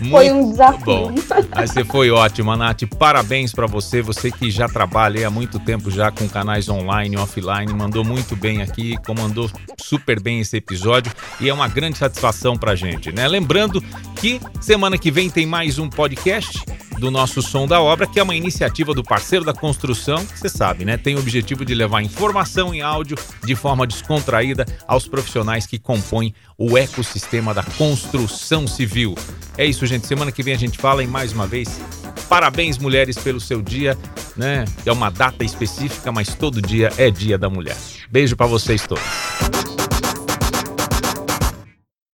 [0.00, 0.84] Muito foi um desafio.
[0.84, 1.14] Bom.
[1.54, 2.82] Mas você foi ótima, Nath.
[2.98, 7.18] Parabéns para você, você que já trabalha há muito tempo já com canais online e
[7.18, 9.50] offline, mandou muito bem aqui, comandou
[9.80, 13.28] super bem esse episódio e é uma grande satisfação pra gente, né?
[13.28, 13.82] Lembrando
[14.16, 16.64] que semana que vem tem mais um podcast
[16.98, 20.48] do nosso Som da Obra, que é uma iniciativa do parceiro da construção, que você
[20.48, 20.96] sabe, né?
[20.96, 26.34] Tem o objetivo de levar informação em áudio de forma descontraída aos profissionais que compõem
[26.56, 29.14] o ecossistema da construção civil.
[29.56, 30.06] É isso, gente.
[30.06, 31.80] Semana que vem a gente fala e mais uma vez,
[32.28, 33.96] parabéns mulheres pelo seu dia,
[34.36, 34.64] né?
[34.84, 37.76] É uma data específica, mas todo dia é dia da mulher.
[38.10, 39.04] Beijo para vocês todos.